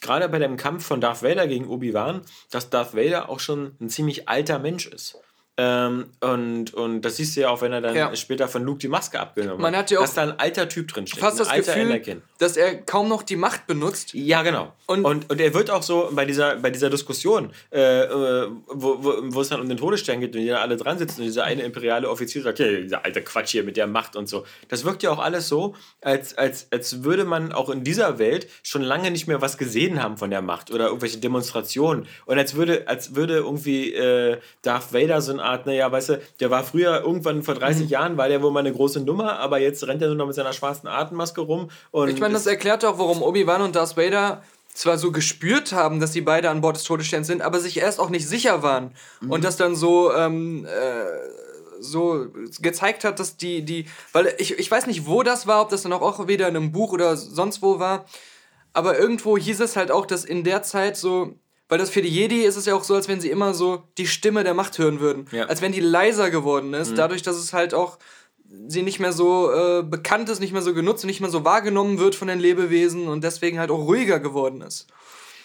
[0.00, 3.88] gerade bei dem Kampf von Darth Vader gegen Obi-Wan, dass Darth Vader auch schon ein
[3.88, 5.18] ziemlich alter Mensch ist.
[5.60, 8.14] Ähm, und, und das siehst du ja auch, wenn er dann ja.
[8.14, 9.90] später von Luke die Maske abgenommen Man hat.
[9.90, 11.18] ja auch dass da ein alter Typ drin steht.
[11.18, 12.22] Fast das Gefühl, Anakin.
[12.38, 14.14] dass er kaum noch die Macht benutzt.
[14.14, 14.72] Ja, genau.
[14.86, 19.02] Und, und, und er wird auch so bei dieser, bei dieser Diskussion, äh, äh wo,
[19.02, 21.26] wo, wo es dann um den Todesstern geht und die da alle dran sitzen und
[21.26, 24.46] dieser eine imperiale Offizier sagt, okay, dieser alte Quatsch hier mit der Macht und so.
[24.68, 28.46] Das wirkt ja auch alles so, als, als, als würde man auch in dieser Welt
[28.62, 32.06] schon lange nicht mehr was gesehen haben von der Macht oder irgendwelche Demonstrationen.
[32.26, 36.20] Und als würde, als würde irgendwie äh, Darth Vader so ein Art, naja, weißt du,
[36.40, 37.88] der war früher irgendwann vor 30 mhm.
[37.90, 40.34] Jahren, war der wohl mal eine große Nummer, aber jetzt rennt er nur noch mit
[40.34, 41.70] seiner schwarzen Atemmaske rum.
[41.90, 44.42] Und ich meine, das erklärt auch, warum Obi-Wan und Darth Vader
[44.74, 47.98] zwar so gespürt haben, dass sie beide an Bord des Todessterns sind, aber sich erst
[47.98, 48.92] auch nicht sicher waren.
[49.20, 49.30] Mhm.
[49.30, 52.26] Und das dann so, ähm, äh, so
[52.60, 55.82] gezeigt hat, dass die, die, weil ich, ich weiß nicht, wo das war, ob das
[55.82, 58.04] dann auch wieder in einem Buch oder sonst wo war,
[58.72, 61.34] aber irgendwo hieß es halt auch, dass in der Zeit so
[61.68, 63.82] weil das für die Jedi ist es ja auch so, als wenn sie immer so
[63.98, 65.26] die Stimme der Macht hören würden.
[65.32, 65.46] Ja.
[65.46, 66.96] Als wenn die leiser geworden ist, mhm.
[66.96, 67.98] dadurch, dass es halt auch
[68.66, 71.44] sie nicht mehr so äh, bekannt ist, nicht mehr so genutzt und nicht mehr so
[71.44, 74.86] wahrgenommen wird von den Lebewesen und deswegen halt auch ruhiger geworden ist.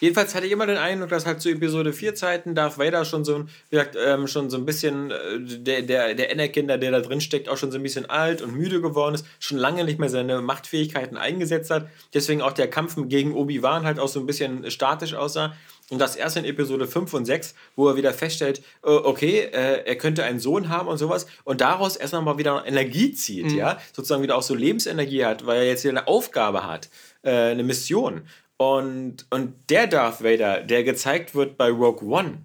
[0.04, 3.24] Jedenfalls hatte ich immer den Eindruck, dass halt zu Episode 4 Zeiten Darth Vader schon
[3.24, 7.00] so, wie gesagt, ähm, schon so ein bisschen, äh, der, der, der Anakin, der da
[7.00, 10.00] drin steckt, auch schon so ein bisschen alt und müde geworden ist, schon lange nicht
[10.00, 11.88] mehr seine Machtfähigkeiten eingesetzt hat.
[12.14, 15.54] Deswegen auch der Kampf gegen Obi-Wan halt auch so ein bisschen statisch aussah.
[15.90, 19.86] Und das erst in Episode 5 und 6, wo er wieder feststellt, äh, okay, äh,
[19.86, 23.58] er könnte einen Sohn haben und sowas und daraus erst mal wieder Energie zieht, mhm.
[23.58, 26.90] ja, sozusagen wieder auch so Lebensenergie hat, weil er jetzt hier eine Aufgabe hat,
[27.22, 28.22] äh, eine Mission.
[28.58, 32.38] Und, und der Darth Vader, der gezeigt wird bei Rogue One,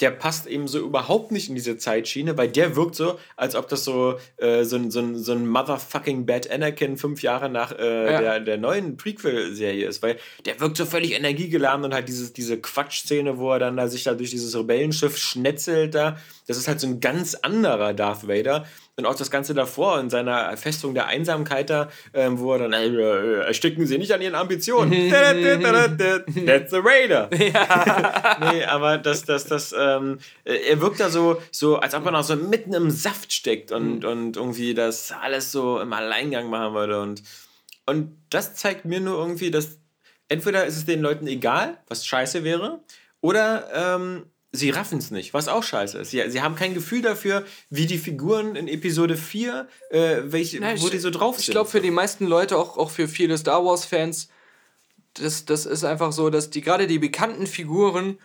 [0.00, 3.68] der passt eben so überhaupt nicht in diese Zeitschiene, weil der wirkt so, als ob
[3.68, 7.72] das so, äh, so, ein, so, ein, so ein motherfucking Bad Anakin fünf Jahre nach
[7.78, 8.20] äh, ja.
[8.20, 12.60] der, der neuen Prequel-Serie ist, weil der wirkt so völlig energiegeladen und halt dieses, diese
[12.60, 16.16] Quatschszene, wo er dann da sich da durch dieses Rebellenschiff schnetzelt da,
[16.46, 18.66] das ist halt so ein ganz anderer Darth Vader
[18.96, 22.72] und auch das Ganze davor in seiner Festung der Einsamkeit da, ähm, wo er dann,
[22.74, 24.92] äh, ersticken Sie nicht an Ihren Ambitionen.
[25.10, 27.30] That's the Raider.
[27.42, 28.36] Ja.
[28.52, 32.12] nee, aber das, das, das, ähm, äh, er wirkt da so, so, als ob er
[32.12, 34.08] noch so mitten im Saft steckt und, mhm.
[34.08, 37.00] und irgendwie das alles so im Alleingang machen würde.
[37.00, 37.22] Und,
[37.86, 39.78] und das zeigt mir nur irgendwie, dass
[40.28, 42.80] entweder ist es den Leuten egal, was scheiße wäre,
[43.20, 46.10] oder ähm, sie raffen es nicht, was auch scheiße ist.
[46.10, 50.80] Sie, sie haben kein Gefühl dafür, wie die Figuren in Episode 4, äh, welche, Nein,
[50.80, 51.48] wo ich, die so drauf sind.
[51.48, 54.28] Ich glaube, für die meisten Leute, auch, auch für viele Star Wars-Fans,
[55.14, 58.18] das, das ist einfach so, dass die gerade die bekannten Figuren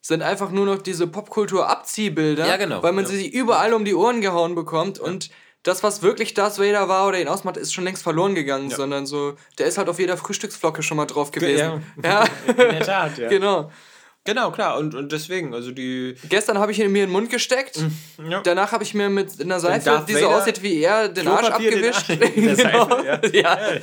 [0.00, 3.10] sind einfach nur noch diese Popkultur-Abziehbilder, ja, genau, weil man ja.
[3.10, 5.04] sie überall um die Ohren gehauen bekommt ja.
[5.04, 5.30] und
[5.62, 9.06] das, was wirklich Darth Vader war oder ihn ausmacht, ist schon längst verloren gegangen, sondern
[9.06, 11.82] so, der ist halt auf jeder Frühstücksflocke schon mal drauf gewesen.
[12.02, 12.24] Ja, ja.
[12.48, 13.28] in der Tat, ja.
[13.30, 13.70] genau.
[14.26, 14.78] Genau, klar.
[14.78, 16.16] Und, und deswegen, also die.
[16.30, 17.78] Gestern habe ich ihn mir in den Mund gesteckt.
[18.16, 18.40] Mm, ja.
[18.40, 22.08] Danach habe ich mir mit einer Seife, die so aussieht wie er, den Arsch abgewischt.
[22.08, 22.54] Den, genau.
[22.54, 23.58] Seife, ja.
[23.58, 23.80] ja.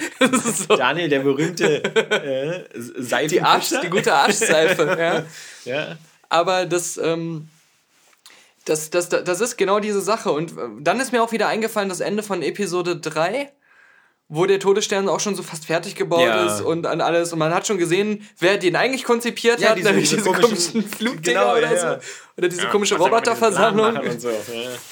[0.68, 0.76] So.
[0.76, 3.28] Daniel, der berühmte äh, Seife.
[3.28, 5.26] Die, Arsch, die gute Arschseife, ja.
[5.72, 5.98] ja.
[6.30, 6.98] Aber das.
[6.98, 7.48] Ähm,
[8.66, 10.32] das, das, das ist genau diese Sache.
[10.32, 13.52] Und äh, dann ist mir auch wieder eingefallen, das Ende von Episode 3
[14.34, 16.46] wo der Todesstern auch schon so fast fertig gebaut ja.
[16.46, 17.34] ist und an alles.
[17.34, 20.42] Und man hat schon gesehen, wer den eigentlich konzipiert ja, hat, diese, nämlich diese, komischen,
[20.42, 22.00] komischen Flugdinger genau, oder ja.
[22.00, 22.06] so.
[22.38, 23.98] Oder diese komische Roboterversammlung.
[23.98, 24.30] Und, so.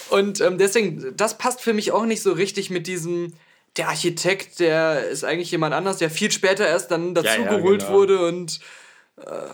[0.10, 3.34] und ähm, deswegen, das passt für mich auch nicht so richtig mit diesem.
[3.78, 7.94] Der Architekt, der ist eigentlich jemand anders, der viel später erst dann dazugeholt genau.
[7.94, 8.60] wurde und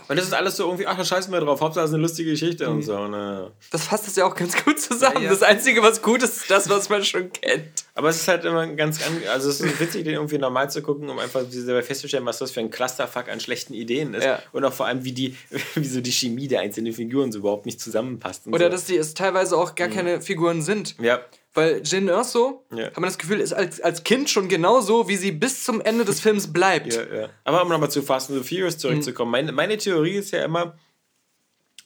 [0.08, 2.04] und das ist alles so irgendwie, ach, da scheißen wir drauf, Hauptsache es ist eine
[2.04, 2.76] lustige Geschichte mhm.
[2.76, 3.08] und so.
[3.08, 3.52] Ne?
[3.72, 5.18] Das fasst das ja auch ganz gut zusammen.
[5.18, 5.30] Ja, ja.
[5.30, 7.86] Das Einzige, was gut ist, ist das, was man schon kennt.
[7.94, 9.00] Aber es ist halt immer ganz,
[9.32, 11.42] also es ist witzig, den irgendwie normal zu gucken, um einfach
[11.84, 14.26] festzustellen, was das für ein Clusterfuck an schlechten Ideen ist.
[14.26, 14.42] Ja.
[14.52, 15.36] Und auch vor allem, wie die,
[15.76, 18.48] wie so die Chemie der einzelnen Figuren so überhaupt nicht zusammenpasst.
[18.48, 18.72] Oder so.
[18.72, 19.94] dass die es teilweise auch gar mhm.
[19.94, 20.96] keine Figuren sind.
[21.00, 21.22] Ja.
[21.56, 22.88] Weil Jin Erso, ja.
[22.88, 26.04] hat man das Gefühl, ist als, als Kind schon genauso, wie sie bis zum Ende
[26.04, 26.94] des Films bleibt.
[26.94, 27.30] Ja, ja.
[27.46, 29.32] Aber um nochmal zu Fast and the Furious zurückzukommen, mhm.
[29.32, 30.78] meine, meine Theorie ist ja immer,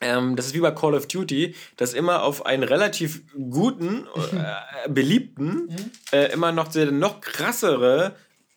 [0.01, 4.89] ähm, das ist wie bei Call of Duty, dass immer auf einen relativ guten, äh,
[4.89, 5.91] beliebten, mhm.
[6.11, 8.15] äh, immer noch der noch krassere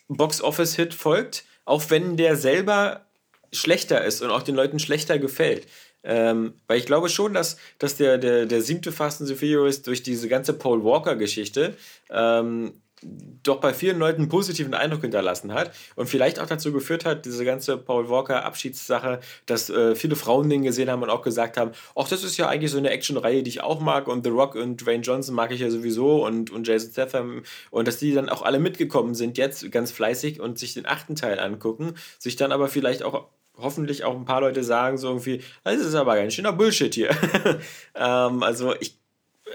[0.09, 3.05] Box-Office-Hit folgt, auch wenn der selber
[3.53, 5.67] schlechter ist und auch den Leuten schlechter gefällt.
[6.05, 9.83] Ähm, weil ich glaube schon, dass, dass der, der, der siebte Fast and the Furious
[9.83, 11.77] durch diese ganze Paul Walker-Geschichte
[12.11, 12.73] ähm,
[13.43, 17.25] doch bei vielen Leuten einen positiven Eindruck hinterlassen hat und vielleicht auch dazu geführt hat,
[17.25, 21.57] diese ganze Paul Walker Abschiedssache, dass äh, viele Frauen den gesehen haben und auch gesagt
[21.57, 24.31] haben, ach, das ist ja eigentlich so eine Actionreihe, die ich auch mag und The
[24.31, 28.15] Rock und Dwayne Johnson mag ich ja sowieso und, und Jason Statham und dass die
[28.15, 32.37] dann auch alle mitgekommen sind jetzt ganz fleißig und sich den achten Teil angucken, sich
[32.37, 36.17] dann aber vielleicht auch hoffentlich auch ein paar Leute sagen so irgendwie, das ist aber
[36.17, 37.11] ganz schöner Bullshit hier.
[37.95, 38.99] ähm, also ich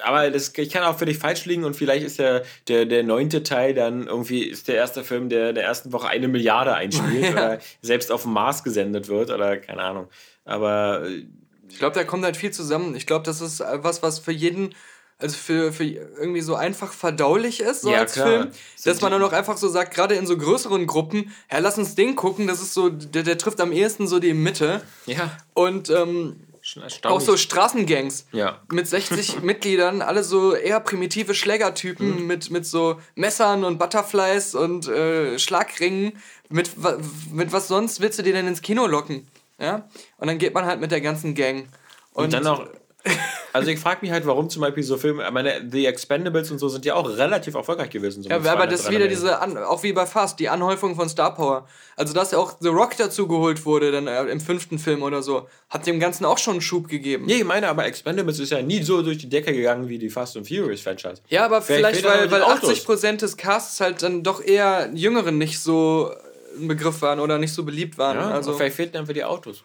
[0.03, 3.03] aber das, ich kann auch für dich falsch liegen und vielleicht ist der, der, der
[3.03, 6.73] neunte Teil dann irgendwie ist der erste Film, der in der ersten Woche eine Milliarde
[6.73, 7.31] einspielt ja.
[7.31, 10.07] oder selbst auf dem Mars gesendet wird oder keine Ahnung.
[10.45, 11.25] Aber äh,
[11.69, 12.95] ich glaube, da kommt halt viel zusammen.
[12.95, 14.73] Ich glaube, das ist was, was für jeden
[15.19, 18.27] also für, für irgendwie so einfach verdaulich ist, so ja, als klar.
[18.27, 18.51] Film,
[18.85, 21.95] dass man dann auch einfach so sagt, gerade in so größeren Gruppen, ja, lass uns
[21.95, 24.81] den gucken, das ist so, der, der trifft am ehesten so die Mitte.
[25.07, 25.35] Ja.
[25.53, 26.35] Und ähm,
[27.03, 28.61] auch so Straßengangs ja.
[28.71, 32.27] mit 60 Mitgliedern, alle so eher primitive Schlägertypen mhm.
[32.27, 36.13] mit, mit so Messern und Butterflies und äh, Schlagringen.
[36.49, 36.71] Mit,
[37.31, 39.27] mit was sonst willst du die denn ins Kino locken?
[39.59, 39.87] Ja?
[40.17, 41.67] Und dann geht man halt mit der ganzen Gang.
[42.13, 42.67] Und, und dann noch
[43.53, 46.59] also ich frage mich halt, warum zum Beispiel so Filme, ich meine, The Expendables und
[46.59, 48.23] so sind ja auch relativ erfolgreich gewesen.
[48.23, 51.09] So ja, aber das ist wieder diese, An auch wie bei Fast, die Anhäufung von
[51.09, 51.67] Star Power.
[51.95, 55.21] Also dass ja auch The Rock dazu geholt wurde, dann äh, im fünften Film oder
[55.21, 57.25] so, hat dem Ganzen auch schon einen Schub gegeben.
[57.25, 60.09] Nee, ich meine, aber Expendables ist ja nie so durch die Decke gegangen wie die
[60.09, 61.21] Fast and Furious Franchise.
[61.29, 65.59] Ja, aber vielleicht, vielleicht weil, weil 80% des Casts halt dann doch eher Jüngeren nicht
[65.59, 66.11] so
[66.59, 68.17] ein Begriff waren oder nicht so beliebt waren.
[68.17, 69.63] Ja, also vielleicht fehlten einfach die Autos.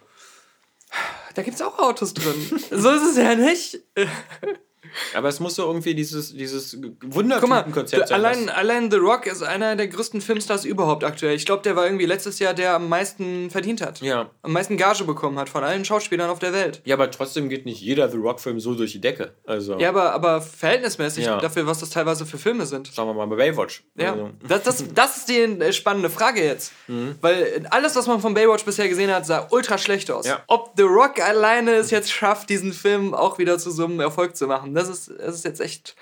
[1.35, 2.61] Da gibt es auch Autos drin.
[2.71, 3.81] so ist es ja nicht.
[5.15, 8.15] Aber es muss so irgendwie dieses, dieses Wundertütenkonzept sein.
[8.15, 11.35] Allein, allein The Rock ist einer der größten Filmstars überhaupt aktuell.
[11.35, 14.01] Ich glaube, der war irgendwie letztes Jahr der am meisten verdient hat.
[14.01, 14.31] Ja.
[14.43, 16.81] Am meisten Gage bekommen hat von allen Schauspielern auf der Welt.
[16.85, 19.35] Ja, aber trotzdem geht nicht jeder The Rock-Film so durch die Decke.
[19.47, 19.79] Also.
[19.79, 21.39] Ja, aber, aber verhältnismäßig ja.
[21.39, 22.93] dafür, was das teilweise für Filme sind.
[22.93, 23.85] Sagen wir mal bei Baywatch.
[23.97, 24.13] Ja.
[24.13, 24.31] Also.
[24.47, 26.73] Das, das, das ist die äh, spannende Frage jetzt.
[26.89, 27.17] Mhm.
[27.21, 30.27] Weil alles, was man von Baywatch bisher gesehen hat, sah ultra schlecht aus.
[30.27, 30.43] Ja.
[30.47, 34.37] Ob The Rock alleine es jetzt schafft, diesen Film auch wieder zu so einem Erfolg
[34.37, 35.97] zu machen, das ist, das ist jetzt echt,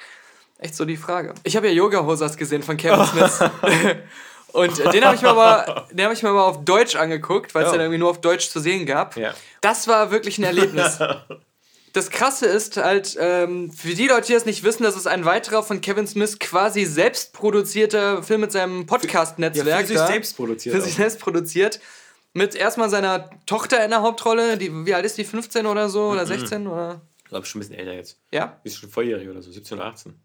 [0.58, 1.34] echt so die Frage.
[1.44, 3.40] Ich habe ja Yoga Hosas gesehen von Kevin Smith.
[4.52, 7.68] Und den habe ich, mir aber, hab ich mir mal auf Deutsch angeguckt, weil es
[7.68, 7.72] oh.
[7.72, 9.16] dann irgendwie nur auf Deutsch zu sehen gab.
[9.16, 9.32] Ja.
[9.60, 10.98] Das war wirklich ein Erlebnis.
[11.92, 15.24] das Krasse ist halt, ähm, für die Leute, die das nicht wissen, das ist ein
[15.24, 19.66] weiterer von Kevin Smith quasi selbst produzierter Film mit seinem Podcast-Netzwerk.
[19.66, 20.74] Ja, für sich selbst produziert.
[20.74, 21.80] Für sich selbst produziert.
[22.32, 24.56] Mit erstmal seiner Tochter in der Hauptrolle.
[24.56, 25.24] Die, wie alt ist die?
[25.24, 26.10] 15 oder so?
[26.10, 26.66] Oder 16?
[26.68, 27.00] Oder?
[27.30, 28.18] Ich glaube, schon ein bisschen älter jetzt.
[28.32, 28.58] Ja?
[28.64, 30.20] Die ist schon volljährig oder so, 17 oder 18.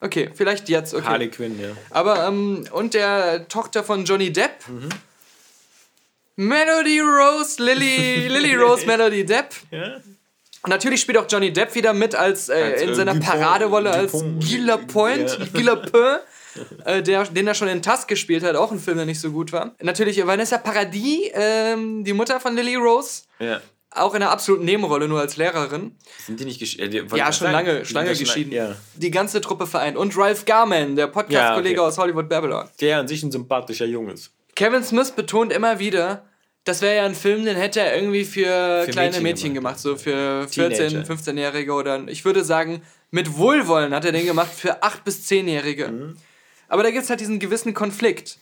[0.00, 0.92] Okay, vielleicht jetzt.
[0.92, 1.02] Okay.
[1.02, 1.70] Harley Quinn, ja.
[1.88, 4.68] Aber, ähm, und der Tochter von Johnny Depp.
[4.68, 4.90] Mhm.
[6.36, 9.54] Melody Rose, Lily, Lily Rose Melody Depp.
[9.70, 9.94] Ja.
[10.60, 13.30] Und natürlich spielt auch Johnny Depp wieder mit als, äh, als in äh, seiner Dupont,
[13.30, 15.46] Paraderolle als Gila Point, ja.
[15.46, 16.20] Gila Point.
[16.84, 19.30] Äh, der, den er schon in Tusk gespielt hat, auch ein Film, der nicht so
[19.30, 19.74] gut war.
[19.80, 23.22] Natürlich Vanessa Paradis, ähm, die Mutter von Lily Rose.
[23.38, 23.62] Ja.
[23.94, 25.92] Auch in einer absoluten Nebenrolle, nur als Lehrerin.
[26.26, 26.92] Sind die nicht geschieden?
[26.92, 28.52] Äh, ja, schon sagen, lange, schon lange geschieden.
[28.52, 28.74] Ja.
[28.96, 29.96] Die ganze Truppe vereint.
[29.96, 31.88] Und Ralph Garman, der Podcast-Kollege ja, okay.
[31.88, 32.68] aus Hollywood Babylon.
[32.80, 34.32] Der an sich ein sympathischer Junge ist.
[34.56, 36.24] Kevin Smith betont immer wieder,
[36.64, 39.82] das wäre ja ein Film, den hätte er irgendwie für, für kleine Mädchen, Mädchen gemacht,
[39.82, 44.52] gemacht, so für 14-, 15-Jährige oder ich würde sagen, mit Wohlwollen hat er den gemacht
[44.52, 45.88] für 8- bis 10-Jährige.
[45.88, 46.16] Mhm.
[46.68, 48.38] Aber da gibt es halt diesen gewissen Konflikt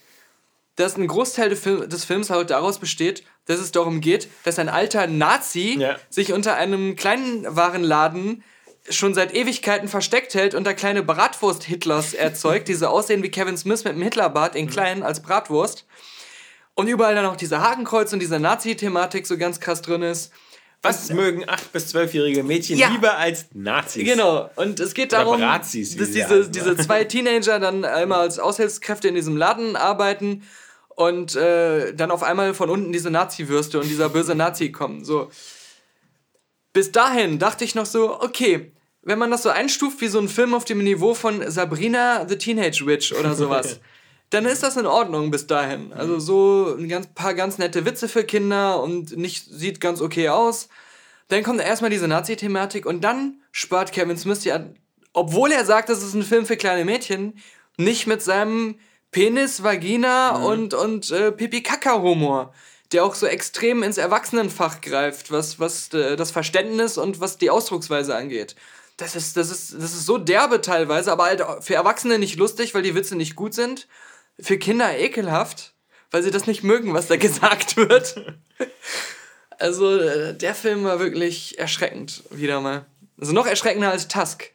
[0.76, 5.06] dass ein Großteil des Films halt daraus besteht, dass es darum geht, dass ein alter
[5.06, 5.96] Nazi ja.
[6.08, 8.42] sich unter einem kleinen Warenladen
[8.88, 13.56] schon seit Ewigkeiten versteckt hält und da kleine Bratwurst-Hitlers erzeugt, die so aussehen wie Kevin
[13.56, 14.70] Smith mit einem Hitlerbart in mhm.
[14.70, 15.86] klein als Bratwurst.
[16.74, 20.32] Und überall dann auch diese Hakenkreuz und diese Nazi-Thematik so ganz krass drin ist.
[20.80, 22.88] Was und, mögen 8- bis 12-jährige Mädchen ja.
[22.88, 24.04] lieber als Nazis?
[24.04, 24.50] Genau.
[24.56, 29.14] Und es geht darum, Brazis, dass diese, diese zwei Teenager dann einmal als Aushilfskräfte in
[29.14, 30.42] diesem Laden arbeiten
[30.96, 35.04] und äh, dann auf einmal von unten diese Nazi-Würste und dieser böse Nazi kommen.
[35.04, 35.30] So.
[36.72, 38.72] Bis dahin dachte ich noch so, okay,
[39.02, 42.38] wenn man das so einstuft wie so ein Film auf dem Niveau von Sabrina the
[42.38, 43.80] Teenage Witch oder sowas,
[44.30, 45.92] dann ist das in Ordnung bis dahin.
[45.92, 50.30] Also so ein ganz, paar ganz nette Witze für Kinder und nicht, sieht ganz okay
[50.30, 50.68] aus.
[51.28, 54.64] Dann kommt erstmal diese Nazi-Thematik und dann spart Kevin Smith ja,
[55.12, 57.38] obwohl er sagt, das ist ein Film für kleine Mädchen,
[57.76, 58.78] nicht mit seinem
[59.12, 60.44] Penis, Vagina mhm.
[60.44, 62.52] und, und äh, Pipi-Kaka-Humor,
[62.90, 67.50] der auch so extrem ins Erwachsenenfach greift, was, was äh, das Verständnis und was die
[67.50, 68.56] Ausdrucksweise angeht.
[68.96, 72.74] Das ist, das, ist, das ist so derbe teilweise, aber halt für Erwachsene nicht lustig,
[72.74, 73.86] weil die Witze nicht gut sind.
[74.40, 75.74] Für Kinder ekelhaft,
[76.10, 78.16] weil sie das nicht mögen, was da gesagt wird.
[79.58, 82.86] also äh, der Film war wirklich erschreckend, wieder mal.
[83.20, 84.52] Also noch erschreckender als Tusk.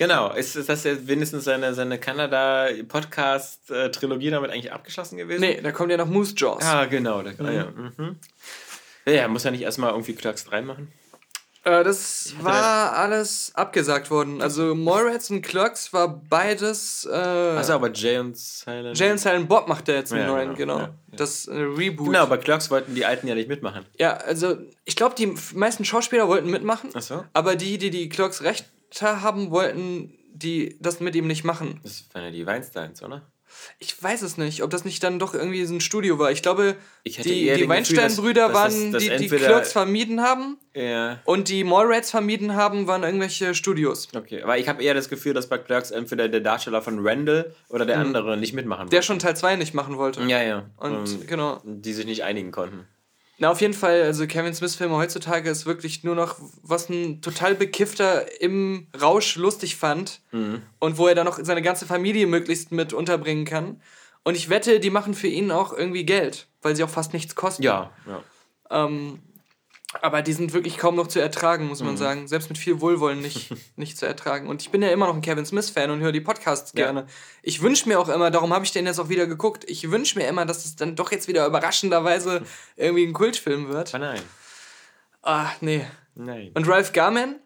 [0.00, 5.42] Genau, ist, ist das jetzt wenigstens seine, seine Kanada-Podcast-Trilogie damit eigentlich abgeschlossen gewesen?
[5.42, 6.64] Nee, da kommt ja noch Moose Jaws.
[6.64, 7.20] Ah, genau.
[7.20, 7.54] Da, mhm.
[7.54, 7.66] ja.
[7.66, 8.16] Mhm.
[9.04, 10.90] ja, muss er nicht erstmal irgendwie Clerks 3 machen?
[11.64, 14.40] Äh, das war alles abgesagt worden.
[14.40, 17.04] Also Mallrats und Clerks war beides.
[17.04, 18.98] Äh, Achso, aber Jay und Silent.
[18.98, 20.76] Jay und Silent Bob macht er jetzt einen ja, neuen, genau.
[20.76, 20.86] genau.
[20.86, 21.16] Ja, ja.
[21.18, 22.06] Das äh, Reboot.
[22.06, 23.84] Genau, aber Clerks wollten die Alten ja nicht mitmachen.
[23.98, 26.88] Ja, also ich glaube, die meisten Schauspieler wollten mitmachen.
[26.94, 27.24] Achso.
[27.34, 28.64] Aber die, die die Clerks recht
[29.00, 31.80] haben wollten, die das mit ihm nicht machen.
[31.82, 33.22] Das waren ja die Weinsteins, oder?
[33.78, 36.30] Ich weiß es nicht, ob das nicht dann doch irgendwie so ein Studio war.
[36.30, 40.58] Ich glaube, ich die, die Weinstein-Brüder waren, das, das die die Clerks vermieden haben.
[40.74, 41.20] Ja.
[41.24, 44.08] Und die Mallrats vermieden haben, waren irgendwelche Studios.
[44.14, 47.54] Okay, aber ich habe eher das Gefühl, dass bei Clerks entweder der Darsteller von Randall
[47.68, 48.06] oder der mhm.
[48.06, 48.96] andere nicht mitmachen wollte.
[48.96, 50.22] Der schon Teil 2 nicht machen wollte.
[50.22, 50.70] Ja, ja.
[50.76, 51.60] Und, und genau.
[51.64, 52.86] Die sich nicht einigen konnten.
[53.40, 57.54] Na, auf jeden Fall, also Kevin Smith-Filme heutzutage ist wirklich nur noch, was ein total
[57.54, 60.60] Bekiffter im Rausch lustig fand mhm.
[60.78, 63.80] und wo er dann noch seine ganze Familie möglichst mit unterbringen kann.
[64.24, 67.34] Und ich wette, die machen für ihn auch irgendwie Geld, weil sie auch fast nichts
[67.34, 67.62] kosten.
[67.62, 68.22] Ja, ja.
[68.84, 69.20] Ähm,
[70.02, 71.98] aber die sind wirklich kaum noch zu ertragen, muss man mhm.
[71.98, 72.28] sagen.
[72.28, 74.48] Selbst mit viel Wohlwollen nicht, nicht zu ertragen.
[74.48, 76.84] Und ich bin ja immer noch ein Kevin Smith-Fan und höre die Podcasts ja.
[76.84, 77.06] gerne.
[77.42, 80.18] Ich wünsche mir auch immer, darum habe ich den jetzt auch wieder geguckt, ich wünsche
[80.18, 82.42] mir immer, dass es dann doch jetzt wieder überraschenderweise
[82.76, 83.94] irgendwie ein Kultfilm wird.
[83.94, 84.20] Ah, nein.
[85.22, 85.84] Ah, nee.
[86.14, 86.50] Nein.
[86.54, 87.36] Und Ralph Garman?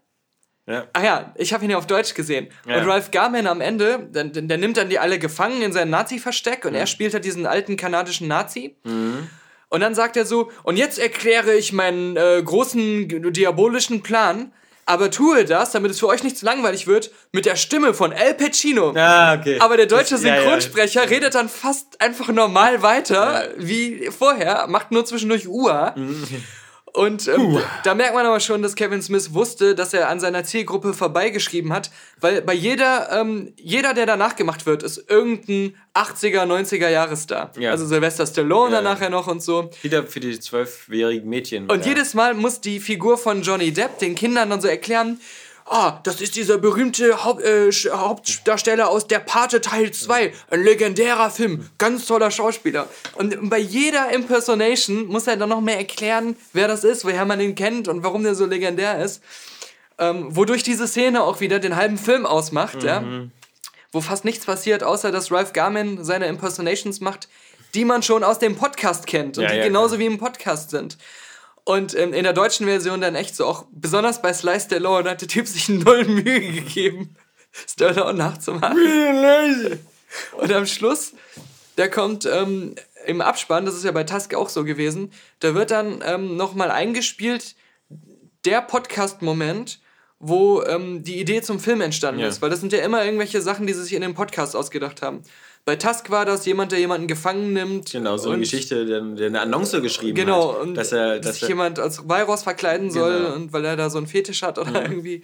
[0.67, 0.87] Ja.
[0.95, 2.49] Ach ja, ich habe ihn ja auf Deutsch gesehen.
[2.67, 2.79] Ja.
[2.79, 6.65] Und Ralph Garman am Ende, der, der, nimmt dann die alle gefangen in sein Nazi-Versteck
[6.65, 6.79] und mhm.
[6.79, 8.77] er spielt halt diesen alten kanadischen Nazi.
[8.85, 9.29] Mhm.
[9.75, 14.53] Und dann sagt er so, und jetzt erkläre ich meinen äh, großen diabolischen Plan,
[14.87, 18.13] aber tue das, damit es für euch nicht zu langweilig wird, mit der Stimme von
[18.13, 18.95] Al Pacino.
[18.97, 19.59] Ah, okay.
[19.59, 21.11] Aber der deutsche Synchronsprecher ja, ja.
[21.11, 23.51] redet dann fast einfach normal weiter, ja.
[23.57, 25.93] wie vorher, macht nur zwischendurch Ua.
[25.97, 26.25] Mhm.
[26.95, 30.45] Und ähm, da merkt man aber schon, dass Kevin Smith wusste, dass er an seiner
[30.45, 31.91] Zielgruppe vorbeigeschrieben hat,
[32.21, 37.51] weil bei jeder, ähm, jeder, der danach gemacht wird, ist irgendein 80er, 90er Jahresstar.
[37.59, 37.73] Ja.
[37.73, 39.71] Also Sylvester Stallone ja, dann nachher noch und so.
[39.83, 41.69] Wieder für die zwölfjährigen Mädchen.
[41.69, 41.91] Und ja.
[41.91, 45.19] jedes Mal muss die Figur von Johnny Depp den Kindern dann so erklären,
[45.67, 50.33] ah, das ist dieser berühmte Haupt, äh, Hauptdarsteller aus Der Pate Teil 2.
[50.51, 52.89] Ein legendärer Film, ganz toller Schauspieler.
[53.15, 57.41] Und bei jeder Impersonation muss er dann noch mehr erklären, wer das ist, woher man
[57.41, 59.23] ihn kennt und warum der so legendär ist.
[59.99, 62.87] Ähm, wodurch diese Szene auch wieder den halben Film ausmacht, mhm.
[62.87, 63.05] ja.
[63.93, 67.29] Wo fast nichts passiert, außer dass Ralph Garman seine Impersonations macht,
[67.75, 70.01] die man schon aus dem Podcast kennt und ja, die ja, genauso klar.
[70.01, 70.99] wie im Podcast sind.
[71.65, 75.23] Und ähm, in der deutschen Version dann echt so, auch besonders bei Slice Stallone hat
[75.23, 77.17] der Typ sich null Mühe gegeben,
[77.69, 78.79] Stallone nachzumachen.
[80.37, 81.15] Und am Schluss,
[81.77, 82.75] da kommt ähm,
[83.07, 86.71] im Abspann, das ist ja bei Tusk auch so gewesen, da wird dann ähm, nochmal
[86.71, 87.57] eingespielt
[88.45, 89.81] der Podcast-Moment,
[90.19, 92.29] wo ähm, die Idee zum Film entstanden ja.
[92.29, 92.43] ist.
[92.43, 95.23] Weil das sind ja immer irgendwelche Sachen, die sie sich in dem Podcast ausgedacht haben.
[95.67, 97.91] Bei Tusk war das jemand, der jemanden gefangen nimmt.
[97.91, 100.61] Genau, so eine Geschichte, der, der, eine Annonce geschrieben genau, hat.
[100.61, 103.35] Genau, dass, er, dass sich jemand als Virus verkleiden soll genau.
[103.35, 104.77] und weil er da so einen Fetisch hat oder mhm.
[104.77, 105.23] irgendwie.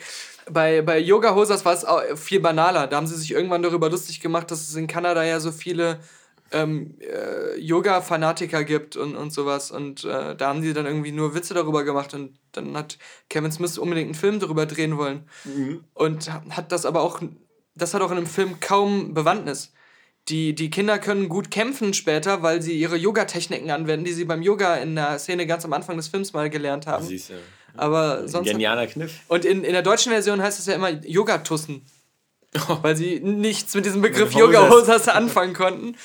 [0.51, 1.84] Bei, bei Yoga Hosers war es
[2.18, 2.86] viel banaler.
[2.86, 6.01] Da haben sie sich irgendwann darüber lustig gemacht, dass es in Kanada ja so viele
[6.53, 9.70] ähm, äh, Yoga-Fanatiker gibt und, und sowas.
[9.70, 12.97] Und äh, da haben die dann irgendwie nur Witze darüber gemacht und dann hat
[13.28, 15.28] Kevin Smith unbedingt einen Film darüber drehen wollen.
[15.45, 15.84] Mhm.
[15.93, 17.20] Und hat das aber auch,
[17.74, 19.72] das hat auch in einem Film kaum Bewandtnis
[20.31, 24.43] die, die Kinder können gut kämpfen später, weil sie ihre Yoga-Techniken anwenden, die sie beim
[24.43, 27.05] Yoga in der Szene ganz am Anfang des Films mal gelernt haben.
[27.05, 27.35] Siehst du.
[27.76, 28.49] Aber sonst.
[28.49, 29.20] Genialer Kniff.
[29.28, 31.85] Und in, in der deutschen Version heißt es ja immer Yogatussen.
[32.68, 32.78] Oh.
[32.83, 35.97] Weil sie nichts mit diesem Begriff Yoga-Hosers anfangen konnten.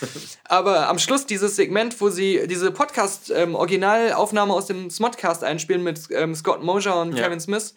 [0.43, 6.01] Aber am Schluss dieses Segment, wo sie diese Podcast-Originalaufnahme ähm, aus dem Smodcast einspielen mit
[6.11, 7.23] ähm, Scott Mosier und ja.
[7.23, 7.73] Kevin Smith,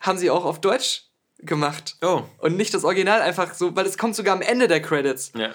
[0.00, 1.07] haben sie auch auf Deutsch
[1.38, 1.96] gemacht.
[2.02, 2.22] Oh.
[2.38, 5.32] Und nicht das Original einfach so, weil es kommt sogar am Ende der Credits.
[5.36, 5.50] Ja.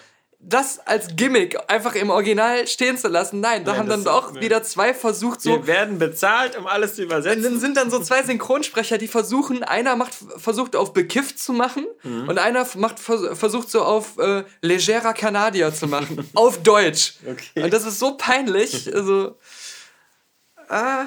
[0.46, 4.36] Das als Gimmick einfach im Original stehen zu lassen, nein, da nein, haben dann auch
[4.36, 5.52] wieder zwei versucht so.
[5.52, 7.44] Wir werden bezahlt, um alles zu übersetzen.
[7.44, 11.86] Dann sind dann so zwei Synchronsprecher, die versuchen, einer macht versucht auf bekifft zu machen
[12.04, 12.28] mhm.
[12.28, 17.14] und einer macht versucht so auf äh, legerer Kanadier zu machen, auf Deutsch.
[17.26, 17.64] Okay.
[17.64, 19.38] Und das ist so peinlich, also
[20.68, 21.06] ah.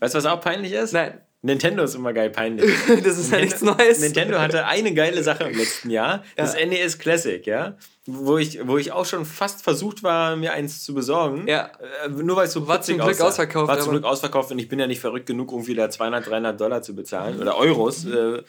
[0.00, 0.92] Weißt du, was auch peinlich ist?
[0.92, 1.22] Nein.
[1.46, 2.70] Nintendo ist immer geil peinlich.
[3.04, 4.00] das ist ja nichts Neues.
[4.00, 6.66] Nintendo hatte eine geile Sache im letzten Jahr, das ja.
[6.66, 7.76] NES Classic, ja.
[8.04, 11.46] Wo ich, wo ich auch schon fast versucht war, mir eins zu besorgen.
[11.48, 11.70] Ja.
[12.04, 13.26] Äh, nur weil es so War zum Glück aussah.
[13.28, 13.68] ausverkauft.
[13.68, 16.60] War zum Glück ausverkauft und ich bin ja nicht verrückt genug, irgendwie da 200, 300
[16.60, 17.40] Dollar zu bezahlen.
[17.40, 18.04] Oder Euros.
[18.04, 18.12] Mhm.
[18.12, 18.42] Äh,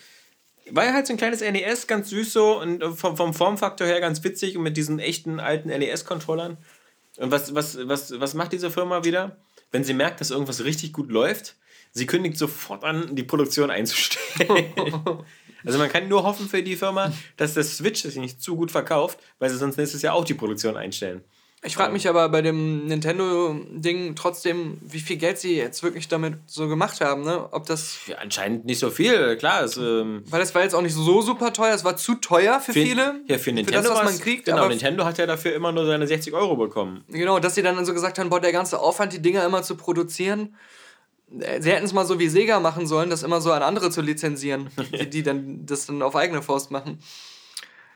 [0.71, 3.87] war ja halt so ein kleines NES, ganz süß so und äh, vom, vom Formfaktor
[3.87, 6.57] her ganz witzig und mit diesen echten alten NES-Controllern.
[7.17, 9.37] Und was, was, was, was macht diese Firma wieder?
[9.71, 11.55] Wenn sie merkt, dass irgendwas richtig gut läuft,
[11.91, 14.65] Sie kündigt sofort an, die Produktion einzustellen.
[15.65, 18.71] also man kann nur hoffen für die Firma, dass der Switch sich nicht zu gut
[18.71, 21.23] verkauft, weil sie sonst nächstes Jahr auch die Produktion einstellen.
[21.63, 26.35] Ich frage mich aber bei dem Nintendo-Ding trotzdem, wie viel Geld sie jetzt wirklich damit
[26.45, 27.49] so gemacht haben, ne?
[27.51, 27.97] Ob das.
[28.05, 29.63] Ja, anscheinend nicht so viel, klar.
[29.63, 32.59] Es, ähm Weil es war jetzt auch nicht so super teuer, es war zu teuer
[32.59, 33.21] für, für viele.
[33.27, 33.81] Ja, für Nintendo.
[33.81, 34.45] Für das, was man kriegt.
[34.45, 37.03] Genau, Nintendo hat ja dafür immer nur seine 60 Euro bekommen.
[37.09, 39.75] Genau, dass sie dann so gesagt haben, boah, der ganze Aufwand, die Dinger immer zu
[39.75, 40.55] produzieren
[41.29, 44.01] sie hätten es mal so wie Sega machen sollen, das immer so an andere zu
[44.01, 46.99] lizenzieren, die, die dann das dann auf eigene Faust machen.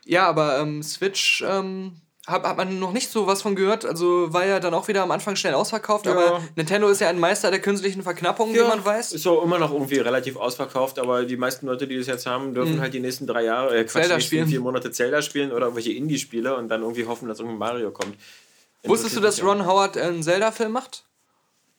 [0.04, 1.92] Ja, aber ähm, Switch ähm,
[2.26, 3.84] hat, hat man noch nicht so was von gehört.
[3.84, 6.06] Also war ja dann auch wieder am Anfang schnell ausverkauft.
[6.06, 6.12] Ja.
[6.12, 8.64] Aber Nintendo ist ja ein Meister der künstlichen Verknappung, ja.
[8.64, 9.12] wie man weiß.
[9.12, 10.98] Ist so immer noch irgendwie relativ ausverkauft.
[10.98, 12.80] Aber die meisten Leute, die das jetzt haben, dürfen mhm.
[12.80, 14.48] halt die nächsten drei Jahre, äh, Quatsch, Zelda spielen.
[14.48, 18.16] vier Monate Zelda spielen oder irgendwelche Indie-Spiele und dann irgendwie hoffen, dass irgendwie Mario kommt.
[18.84, 21.04] Wusstest du, dass Ron Howard einen Zelda-Film macht?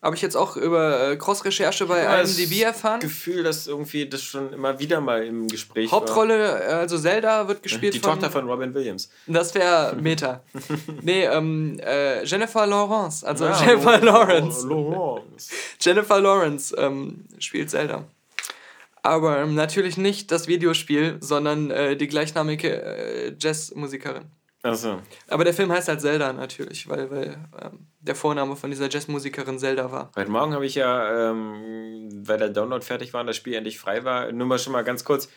[0.03, 2.99] Habe ich jetzt auch über äh, Cross-Recherche bei ja, IMDb erfahren.
[2.99, 6.53] Das Gefühl, dass irgendwie das schon immer wieder mal im Gespräch Hauptrolle, war.
[6.55, 8.15] Hauptrolle, also Zelda wird gespielt Die von...
[8.15, 9.09] Die Tochter von Robin Williams.
[9.27, 10.43] Das wäre Meta.
[11.01, 14.67] nee, ähm, äh, Jennifer Lawrence, also ja, Jennifer Lawrence.
[14.67, 15.51] Lawrence.
[15.79, 18.03] Jennifer Lawrence ähm, spielt Zelda.
[19.03, 24.25] Aber ähm, natürlich nicht das Videospiel, sondern äh, die gleichnamige äh, Jazzmusikerin.
[24.63, 25.01] Achso.
[25.27, 29.59] Aber der Film heißt halt Zelda natürlich, weil, weil ähm, der Vorname von dieser Jazzmusikerin
[29.59, 30.09] Zelda war.
[30.15, 33.77] Heute Morgen habe ich ja, ähm, weil der Download fertig war und das Spiel endlich
[33.77, 35.27] frei war, nur mal schon mal ganz kurz.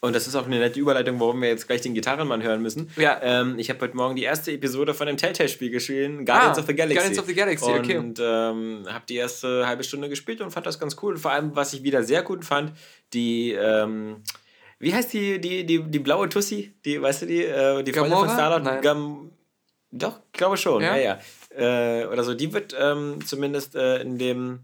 [0.00, 2.90] und das ist auch eine nette Überleitung, warum wir jetzt gleich den Gitarrenmann hören müssen.
[2.96, 3.20] Ja.
[3.22, 6.66] Ähm, ich habe heute Morgen die erste Episode von dem Telltale-Spiel gespielt, Guardians ah, of
[6.66, 6.96] the Galaxy.
[6.96, 7.98] Guardians of the Galaxy, okay.
[7.98, 11.16] Und ähm, habe die erste halbe Stunde gespielt und fand das ganz cool.
[11.16, 12.72] Vor allem, was ich wieder sehr gut fand,
[13.12, 14.24] die, ähm,
[14.82, 16.74] wie heißt die, die, die, die blaue Tussi?
[16.84, 18.82] Die, weißt du die, äh, die Freundin von Starlord?
[18.82, 19.30] Gam
[19.92, 21.18] Doch, ich glaube schon, ja, ja.
[21.56, 22.00] ja.
[22.00, 24.58] Äh, oder so, die wird ähm, zumindest äh, in dem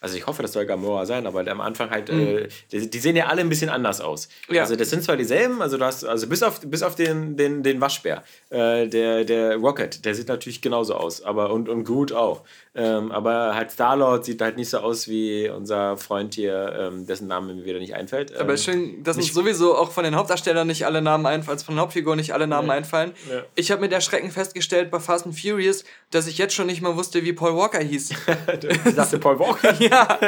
[0.00, 2.20] also ich hoffe, das soll Gamora sein, aber am Anfang halt, mhm.
[2.20, 4.28] äh, die, die, sehen ja alle ein bisschen anders aus.
[4.48, 4.62] Ja.
[4.62, 7.62] Also das sind zwar dieselben, also du hast, also bis auf, bis auf den, den,
[7.62, 12.12] den Waschbär, äh, der, der Rocket, der sieht natürlich genauso aus, aber und, und Groot
[12.12, 12.44] auch.
[12.78, 17.26] Ähm, aber halt Star-Lord sieht halt nicht so aus wie unser Freund hier, ähm, dessen
[17.26, 18.30] Name mir wieder nicht einfällt.
[18.30, 21.66] Ähm, aber schön, dass uns sowieso auch von den Hauptdarstellern nicht alle Namen einfallen, also
[21.66, 22.74] von den Hauptfiguren nicht alle Namen ja.
[22.74, 23.12] einfallen.
[23.28, 23.42] Ja.
[23.56, 26.96] Ich habe mit Erschrecken festgestellt bei Fast and Furious, dass ich jetzt schon nicht mal
[26.96, 28.10] wusste, wie Paul Walker hieß.
[28.86, 29.74] ich dachte Paul Walker?
[29.80, 30.18] ja.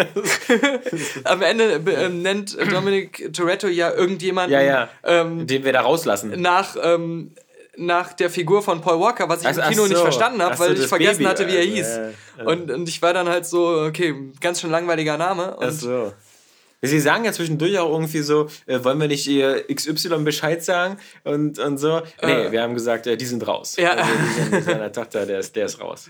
[1.23, 4.89] Am Ende äh, nennt Dominic Toretto ja irgendjemanden, ja, ja.
[5.05, 6.41] Ähm, den wir da rauslassen.
[6.41, 7.33] Nach ähm,
[7.77, 9.89] nach der Figur von Paul Walker, was ich ach, im Kino so.
[9.89, 11.87] nicht verstanden habe, weil ich vergessen Baby, hatte, wie er hieß.
[11.87, 12.45] Äh, äh.
[12.45, 15.57] Und, und ich war dann halt so, okay, ganz schön langweiliger Name.
[15.57, 16.13] Und ach so.
[16.83, 20.97] Sie sagen ja zwischendurch auch irgendwie so, äh, wollen wir nicht ihr XY Bescheid sagen
[21.25, 22.01] und, und so.
[22.23, 22.53] Nee, äh.
[22.53, 23.77] wir haben gesagt, äh, die sind raus.
[23.77, 23.93] Ja.
[23.93, 26.09] Also, die sind, seiner Tochter, der ist, der ist raus.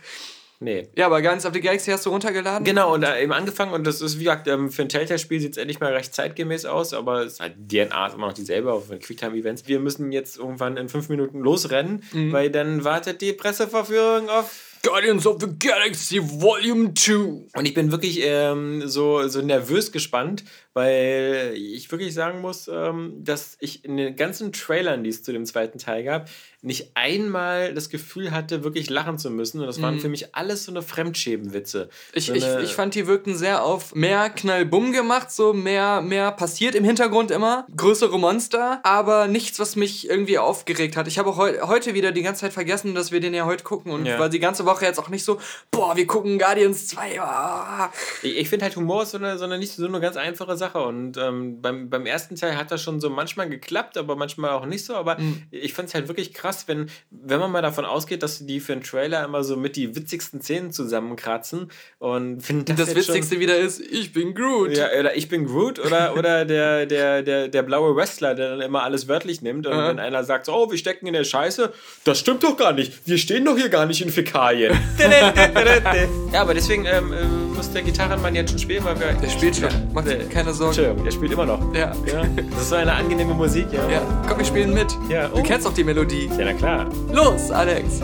[0.63, 0.89] Nee.
[0.95, 2.65] Ja, aber Guardians of the Galaxy hast du runtergeladen?
[2.65, 5.53] Genau, und äh, eben angefangen und das ist, wie gesagt, ähm, für ein Telltale-Spiel sieht
[5.53, 8.71] es endlich mal recht zeitgemäß aus, aber es ist halt, DNA ist immer noch dieselbe,
[8.71, 9.67] auch für Quicktime-Events.
[9.67, 12.33] Wir müssen jetzt irgendwann in fünf Minuten losrennen, mhm.
[12.33, 17.12] weil dann wartet die Presseverführung auf Guardians of the Galaxy Volume 2.
[17.55, 23.14] Und ich bin wirklich ähm, so, so nervös gespannt, weil ich wirklich sagen muss, ähm,
[23.22, 26.31] dass ich in den ganzen Trailern, die es zu dem zweiten Teil gab,
[26.62, 29.61] nicht einmal das Gefühl hatte, wirklich lachen zu müssen.
[29.61, 30.01] Und das waren mhm.
[30.01, 31.89] für mich alles so eine Fremdschäbenwitze.
[32.12, 36.31] Ich, so ich, ich fand, die wirkten sehr auf mehr Knallbumm gemacht, so mehr, mehr
[36.33, 37.66] passiert im Hintergrund immer.
[37.76, 41.09] Größere Monster, aber nichts, was mich irgendwie aufgeregt hat.
[41.09, 43.64] Ich habe auch heu heute wieder die ganze Zeit vergessen, dass wir den ja heute
[43.64, 43.93] gucken.
[43.93, 44.18] Und ja.
[44.18, 45.39] weil die ganze Woche jetzt auch nicht so,
[45.71, 47.21] boah, wir gucken Guardians 2.
[47.21, 47.93] Ah.
[48.23, 50.57] Ich, ich finde halt Humor ist so eine, so eine nicht so eine ganz einfache
[50.57, 50.81] Sache.
[50.81, 54.66] Und ähm, beim, beim ersten Teil hat das schon so manchmal geklappt, aber manchmal auch
[54.66, 54.95] nicht so.
[54.95, 55.43] Aber mhm.
[55.51, 58.73] ich fand es halt wirklich krass wenn, wenn man mal davon ausgeht, dass die für
[58.73, 63.57] einen Trailer immer so mit die witzigsten Szenen zusammenkratzen und das, das Witzigste schon, wieder
[63.59, 64.77] ist, ich bin Groot.
[64.77, 68.61] Ja, oder ich bin Groot oder, oder der, der, der, der blaue Wrestler, der dann
[68.61, 71.73] immer alles wörtlich nimmt und wenn einer sagt, so, oh, wir stecken in der Scheiße,
[72.05, 73.07] das stimmt doch gar nicht.
[73.07, 74.60] Wir stehen doch hier gar nicht in Fäkalien.
[76.33, 77.25] ja, aber deswegen ähm, äh,
[77.57, 79.13] muss der Gitarrenmann jetzt schon spielen, weil wir.
[79.13, 79.69] Der spielt schon.
[79.93, 80.71] Mach dir keine Sorgen.
[80.71, 81.75] Entschuldigung, der spielt immer noch.
[81.75, 81.93] Ja.
[82.07, 82.23] ja.
[82.51, 83.89] Das ist so eine angenehme Musik, ja.
[83.91, 84.03] ja.
[84.29, 84.89] Komm, wir spielen mit.
[85.09, 85.29] Ja.
[85.29, 85.43] Du oh.
[85.43, 86.31] kennst doch die Melodie.
[86.39, 86.87] Ja, na klar.
[87.13, 88.01] Los, Alex.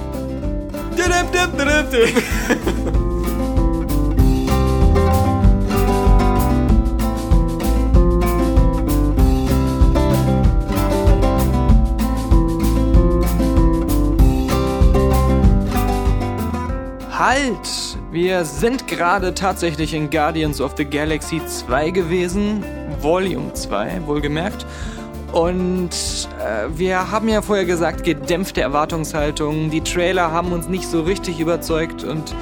[17.18, 17.96] Halt!
[18.10, 22.62] Wir sind gerade tatsächlich in Guardians of the Galaxy 2 gewesen.
[23.00, 24.66] Volume 2, wohlgemerkt.
[25.32, 25.88] Und
[26.38, 29.70] äh, wir haben ja vorher gesagt, gedämpfte Erwartungshaltung.
[29.70, 32.34] Die Trailer haben uns nicht so richtig überzeugt und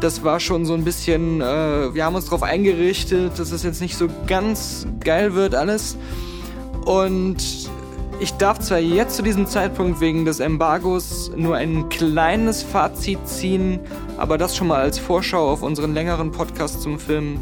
[0.00, 3.82] das war schon so ein bisschen, äh, wir haben uns darauf eingerichtet, dass es jetzt
[3.82, 5.98] nicht so ganz geil wird alles.
[6.86, 7.68] Und
[8.20, 13.80] ich darf zwar jetzt zu diesem Zeitpunkt wegen des Embargos nur ein kleines Fazit ziehen,
[14.16, 17.38] aber das schon mal als Vorschau auf unseren längeren Podcast zum Film.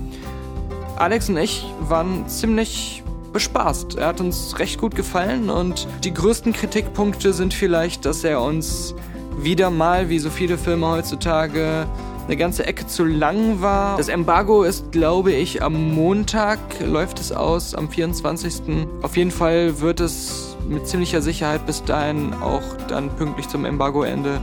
[0.96, 3.02] Alex und ich waren ziemlich
[3.32, 3.96] bespaßt.
[3.96, 8.94] Er hat uns recht gut gefallen und die größten Kritikpunkte sind vielleicht, dass er uns
[9.38, 11.86] wieder mal, wie so viele Filme heutzutage,
[12.26, 13.96] eine ganze Ecke zu lang war.
[13.96, 18.86] Das Embargo ist, glaube ich, am Montag läuft es aus, am 24.
[19.02, 24.40] Auf jeden Fall wird es mit ziemlicher Sicherheit bis dahin auch dann pünktlich zum Embargoende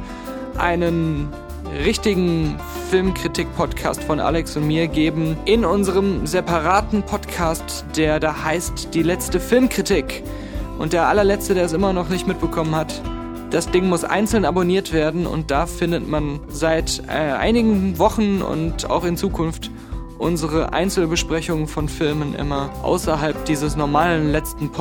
[0.58, 1.30] einen
[1.86, 2.58] richtigen
[2.90, 5.38] Filmkritik-Podcast von Alex und mir geben.
[5.46, 10.24] In unserem separaten Podcast, der da heißt Die letzte Filmkritik.
[10.80, 13.02] Und der allerletzte, der es immer noch nicht mitbekommen hat,
[13.52, 18.90] das Ding muss einzeln abonniert werden und da findet man seit äh, einigen Wochen und
[18.90, 19.70] auch in Zukunft
[20.18, 24.72] unsere Einzelbesprechungen von Filmen immer außerhalb dieses normalen letzten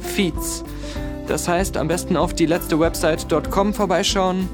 [0.00, 0.64] Podcast-Feeds.
[1.28, 4.48] Das heißt, am besten auf die letzte Website.com vorbeischauen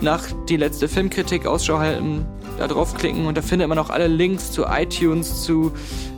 [0.00, 2.26] nach die letzte Filmkritik Ausschau halten,
[2.58, 5.72] da draufklicken und da findet man auch alle Links zu iTunes, zu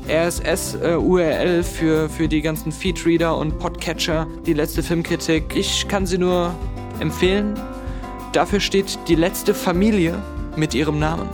[0.08, 5.54] RSS-URL äh, für, für die ganzen Feedreader und Podcatcher, die letzte Filmkritik.
[5.54, 6.54] Ich kann sie nur
[7.00, 7.54] empfehlen.
[8.32, 10.20] Dafür steht die letzte Familie
[10.56, 11.28] mit ihrem Namen.